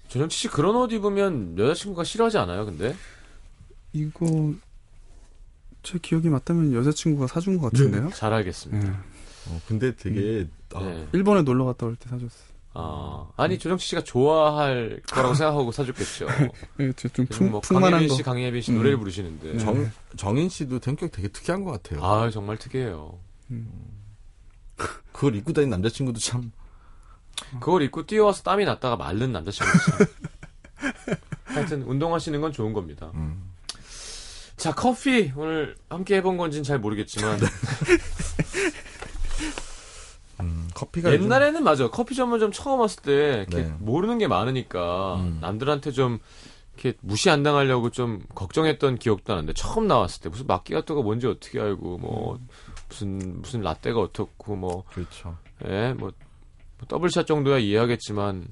전영치 0.08 0.36
씨 0.38 0.48
그런 0.48 0.74
옷 0.76 0.92
입으면 0.92 1.58
여자친구가 1.58 2.04
싫어하지 2.04 2.38
않아요? 2.38 2.64
근데 2.64 2.96
이거 3.92 4.54
제 5.82 5.98
기억이 6.00 6.28
맞다면 6.28 6.72
여자친구가 6.72 7.26
사준 7.26 7.58
것 7.58 7.70
같은데요? 7.72 8.10
잘 8.10 8.32
알겠습니다. 8.32 8.88
네. 8.90 8.96
어, 9.48 9.60
근데 9.68 9.94
되게 9.94 10.48
아, 10.74 10.80
네. 10.80 11.08
일본에 11.12 11.42
놀러 11.42 11.64
갔다 11.66 11.86
올 11.86 11.96
때 11.96 12.08
사줬어 12.08 12.55
요. 12.76 13.32
아, 13.36 13.42
아니 13.42 13.58
조정치 13.58 13.86
씨가 13.88 14.04
좋아할 14.04 15.00
거라고 15.10 15.34
생각하고 15.34 15.72
사줬겠죠. 15.72 16.26
네, 16.78 16.92
좀 16.92 17.26
풍, 17.26 17.50
뭐 17.50 17.60
풍만한 17.60 17.92
강예빈. 17.92 18.16
씨, 18.16 18.22
강예빈 18.22 18.62
씨 18.62 18.72
음. 18.72 18.76
노래를 18.76 18.98
부르시는데. 18.98 19.52
네. 19.52 19.58
정 19.58 19.90
정인 20.16 20.48
씨도 20.48 20.80
성격 20.82 21.10
되게 21.12 21.28
특이한 21.28 21.64
것 21.64 21.70
같아요. 21.82 22.04
아, 22.04 22.30
정말 22.30 22.56
특이해요. 22.58 23.18
그걸 25.12 25.36
입고 25.36 25.52
다니는 25.52 25.70
남자친구도 25.70 26.18
참 26.18 26.52
그걸 27.60 27.82
입고 27.82 28.06
뛰어와서 28.06 28.42
땀이 28.42 28.64
났다가 28.64 28.96
마른 28.96 29.32
남자친구 29.32 29.72
참. 29.78 30.06
하여튼 31.44 31.82
운동하시는 31.82 32.40
건 32.40 32.52
좋은 32.52 32.72
겁니다. 32.72 33.10
음. 33.14 33.52
자, 34.56 34.72
커피 34.72 35.32
오늘 35.36 35.76
함께 35.88 36.16
해본 36.16 36.36
건지는 36.38 36.64
잘 36.64 36.78
모르겠지만 36.78 37.38
음, 40.40 40.68
커피가 40.74 41.12
요즘- 41.12 41.24
옛날에는 41.24 41.62
맞아 41.64 41.88
커피 41.90 42.14
전문점 42.14 42.52
처음 42.52 42.80
왔을 42.80 43.02
때 43.02 43.12
이렇게 43.48 43.62
네. 43.68 43.74
모르는 43.78 44.18
게 44.18 44.26
많으니까 44.28 45.16
음. 45.16 45.38
남들한테 45.40 45.92
좀 45.92 46.18
이렇게 46.74 46.98
무시 47.00 47.30
안 47.30 47.42
당하려고 47.42 47.90
좀 47.90 48.22
걱정했던 48.34 48.98
기억도 48.98 49.32
나는데 49.32 49.54
처음 49.54 49.86
나왔을 49.86 50.20
때 50.22 50.28
무슨 50.28 50.46
마끼아토가 50.46 51.00
뭔지 51.02 51.26
어떻게 51.26 51.58
알고 51.60 51.98
뭐 51.98 52.38
무슨 52.88 53.40
무슨 53.40 53.62
라떼가 53.62 53.98
어떻고 53.98 54.56
뭐 54.56 54.84
그렇죠. 54.92 55.38
예, 55.66 55.94
뭐, 55.94 56.10
뭐 56.78 56.86
더블샷 56.88 57.26
정도야 57.26 57.58
이해하겠지만 57.58 58.46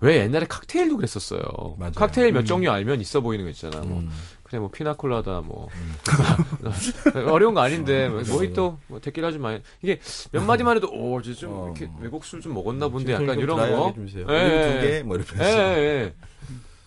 왜 0.00 0.16
옛날에 0.18 0.46
칵테일도 0.46 0.96
그랬었어요. 0.96 1.40
맞아요. 1.78 1.92
칵테일 1.92 2.32
몇 2.32 2.44
종류 2.44 2.70
알면 2.70 3.00
있어 3.00 3.20
보이는 3.20 3.44
거 3.44 3.50
있잖아. 3.50 3.80
뭐 3.80 4.00
음. 4.00 4.10
그래 4.52 4.60
뭐 4.60 4.70
피나콜라다 4.70 5.40
뭐 5.40 5.68
어려운 7.32 7.54
거 7.54 7.62
아닌데 7.62 8.10
뭐 8.10 8.20
모히또 8.28 8.78
뭐 8.86 9.00
데킬라 9.00 9.32
좀 9.32 9.40
많이 9.40 9.62
이게 9.80 9.98
몇 10.30 10.42
마디만 10.44 10.76
해도 10.76 10.88
오좀 10.92 11.50
어. 11.50 11.64
이렇게 11.74 11.90
외국 12.00 12.22
술 12.26 12.42
좀 12.42 12.52
먹었나 12.54 12.88
본데 12.88 13.12
약간 13.14 13.28
좀 13.34 13.40
이런 13.40 13.56
거. 13.56 13.92
좀. 13.94 14.06
예, 14.28 14.34
예, 14.34 14.74
두 14.82 14.86
개, 14.86 15.02
뭐 15.04 15.16
이렇게 15.16 15.38
예. 15.40 15.44
예, 15.44 15.78
예. 15.78 16.14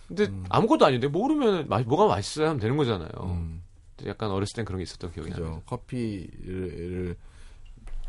근데 0.08 0.28
아무것도 0.50 0.86
아닌데 0.86 1.08
모르면 1.08 1.68
마- 1.70 1.80
뭐가 1.80 2.06
맛있어야 2.08 2.50
하면 2.50 2.60
되는 2.60 2.78
거잖아요. 2.78 3.10
음, 3.24 3.64
약간 4.06 4.30
어렸을 4.30 4.58
땐 4.58 4.66
그런 4.66 4.78
게 4.78 4.84
있었던 4.84 5.12
기억이 5.12 5.32
나요. 5.32 5.40
그죠. 5.42 5.62
커피를 5.66 7.16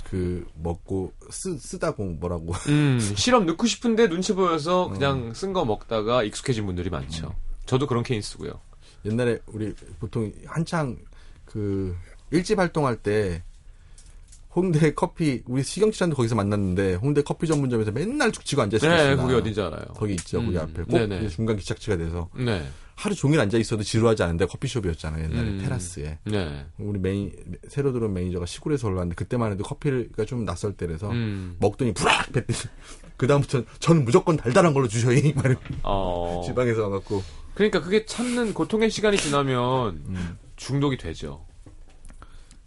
그 0.05 0.47
먹고 0.55 1.13
쓰 1.31 1.57
쓰다고 1.57 2.05
뭐라고 2.05 2.53
음, 2.69 2.99
시럽 3.17 3.45
넣고 3.45 3.67
싶은데 3.67 4.09
눈치 4.09 4.35
보여서 4.35 4.89
음. 4.89 4.93
그냥 4.93 5.33
쓴 5.35 5.53
거 5.55 5.65
먹다가 5.65 6.25
익숙해진 6.25 6.67
분들이 6.67 6.91
많죠. 6.91 7.35
저도 7.65 7.87
그런 7.87 8.03
케이스고요. 8.03 8.61
옛날에 9.07 9.39
우리 9.47 9.75
보통 9.99 10.33
한창 10.47 10.97
그 11.45 11.97
1집 12.31 12.59
활동할 12.59 12.97
때 12.97 13.43
홍대 14.55 14.95
커피 14.95 15.43
우리 15.47 15.63
시경 15.63 15.93
씨랑도 15.93 16.17
거기서 16.17 16.35
만났는데 16.35 16.95
홍대 16.95 17.23
커피 17.23 17.47
전문점에서 17.47 17.93
맨날 17.93 18.33
죽치고 18.33 18.63
앉아 18.63 18.79
있었어요. 18.79 19.11
네, 19.11 19.17
거기 19.17 19.35
어딘지 19.35 19.61
알아요. 19.61 19.85
거기 19.95 20.15
있죠. 20.15 20.41
거기 20.43 20.57
음, 20.57 20.63
앞에 20.63 20.83
꼭 20.85 20.93
네네. 20.93 21.29
중간 21.29 21.57
기착지가 21.57 21.99
돼서 21.99 22.31
네, 22.35 22.67
하루 22.95 23.15
종일 23.15 23.39
앉아 23.41 23.59
있어도 23.59 23.83
지루하지 23.83 24.23
않은데 24.23 24.47
커피숍이었잖아요. 24.47 25.25
옛날에 25.25 25.49
음. 25.49 25.59
테라스에. 25.63 26.19
네. 26.25 26.67
우리 26.79 26.99
메인 26.99 27.33
새로 27.69 27.93
들어온 27.93 28.15
매니저가 28.15 28.47
시골에서 28.47 28.89
올라왔는데 28.89 29.15
그때만 29.15 29.53
해도 29.53 29.63
커피가 29.63 30.25
좀 30.25 30.47
낯설 30.47 30.73
때라서 30.73 31.11
음, 31.11 31.57
먹더니 31.61 31.93
푸악 31.93 32.33
뱉더니 32.33 32.59
그 33.17 33.27
다음부터 33.27 33.63
저는 33.81 34.05
무조건 34.05 34.37
달달한 34.37 34.75
걸로 34.75 34.89
주셔이 34.89 35.33
막 35.35 35.47
이러고 35.47 35.63
어. 35.83 36.43
지방에서 36.47 36.83
와갖고 36.89 37.23
그러니까 37.55 37.81
그게 37.81 38.05
참는 38.05 38.53
고통의 38.53 38.91
시간이 38.91 39.17
지나면 39.17 40.03
음, 40.07 40.39
중독이 40.57 40.97
되죠. 40.99 41.47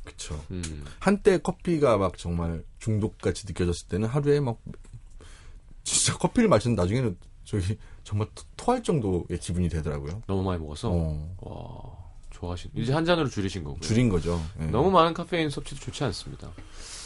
그쵸. 0.03 0.39
음. 0.49 0.83
한때 0.99 1.37
커피가 1.37 1.97
막 1.97 2.17
정말 2.17 2.63
중독같이 2.79 3.45
느껴졌을 3.47 3.87
때는 3.87 4.07
하루에 4.09 4.39
막 4.39 4.57
진짜 5.83 6.17
커피를 6.17 6.49
마시는 6.49 6.75
나중에는 6.75 7.17
저기 7.45 7.77
정말 8.03 8.27
토- 8.33 8.43
토할 8.57 8.81
정도의 8.83 9.39
기분이 9.39 9.69
되더라고요. 9.69 10.23
너무 10.27 10.41
많이 10.43 10.59
먹어서 10.61 10.89
어, 10.91 11.35
와 11.41 12.09
좋아하신 12.31 12.71
이제 12.75 12.91
한 12.93 13.05
잔으로 13.05 13.29
줄이신 13.29 13.63
거고요. 13.63 13.81
줄인 13.81 14.09
거죠. 14.09 14.41
예. 14.59 14.65
너무 14.65 14.89
많은 14.89 15.13
카페인 15.13 15.49
섭취도 15.51 15.79
좋지 15.79 16.03
않습니다. 16.05 16.49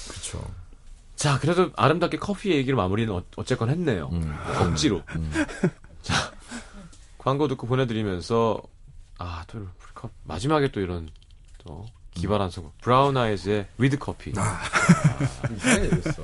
그쵸. 0.10 0.42
자, 1.16 1.40
그래도 1.40 1.72
아름답게 1.76 2.18
커피 2.18 2.52
얘기를 2.52 2.76
마무리는 2.76 3.14
어, 3.14 3.24
어쨌건 3.38 3.70
했네요. 3.70 4.10
음. 4.12 4.36
억지로. 4.62 5.02
음. 5.16 5.32
광고 7.18 7.48
듣고 7.48 7.68
보내드리면서 7.68 8.62
아, 9.18 9.46
또컵 9.48 10.12
마지막에 10.26 10.70
또 10.72 10.82
이런 10.82 11.10
또 11.64 11.86
기발한 12.12 12.50
선곡. 12.50 12.78
브라운 12.80 13.16
아이즈의 13.18 13.68
With 13.78 13.98
Coffee. 13.98 14.32
이상하게 15.56 15.90
됐어. 15.90 16.22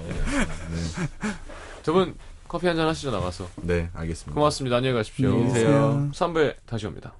두분 1.83 2.15
커피 2.47 2.67
한 2.67 2.75
잔 2.75 2.87
하시죠 2.87 3.11
나가서. 3.11 3.47
네, 3.57 3.89
알겠습니다. 3.93 4.33
고맙습니다. 4.35 4.77
안녕히 4.77 4.95
가십시오. 4.95 5.29
안녕히 5.31 5.53
계세요. 5.53 6.09
3부에 6.13 6.55
다시 6.65 6.85
옵니다. 6.87 7.13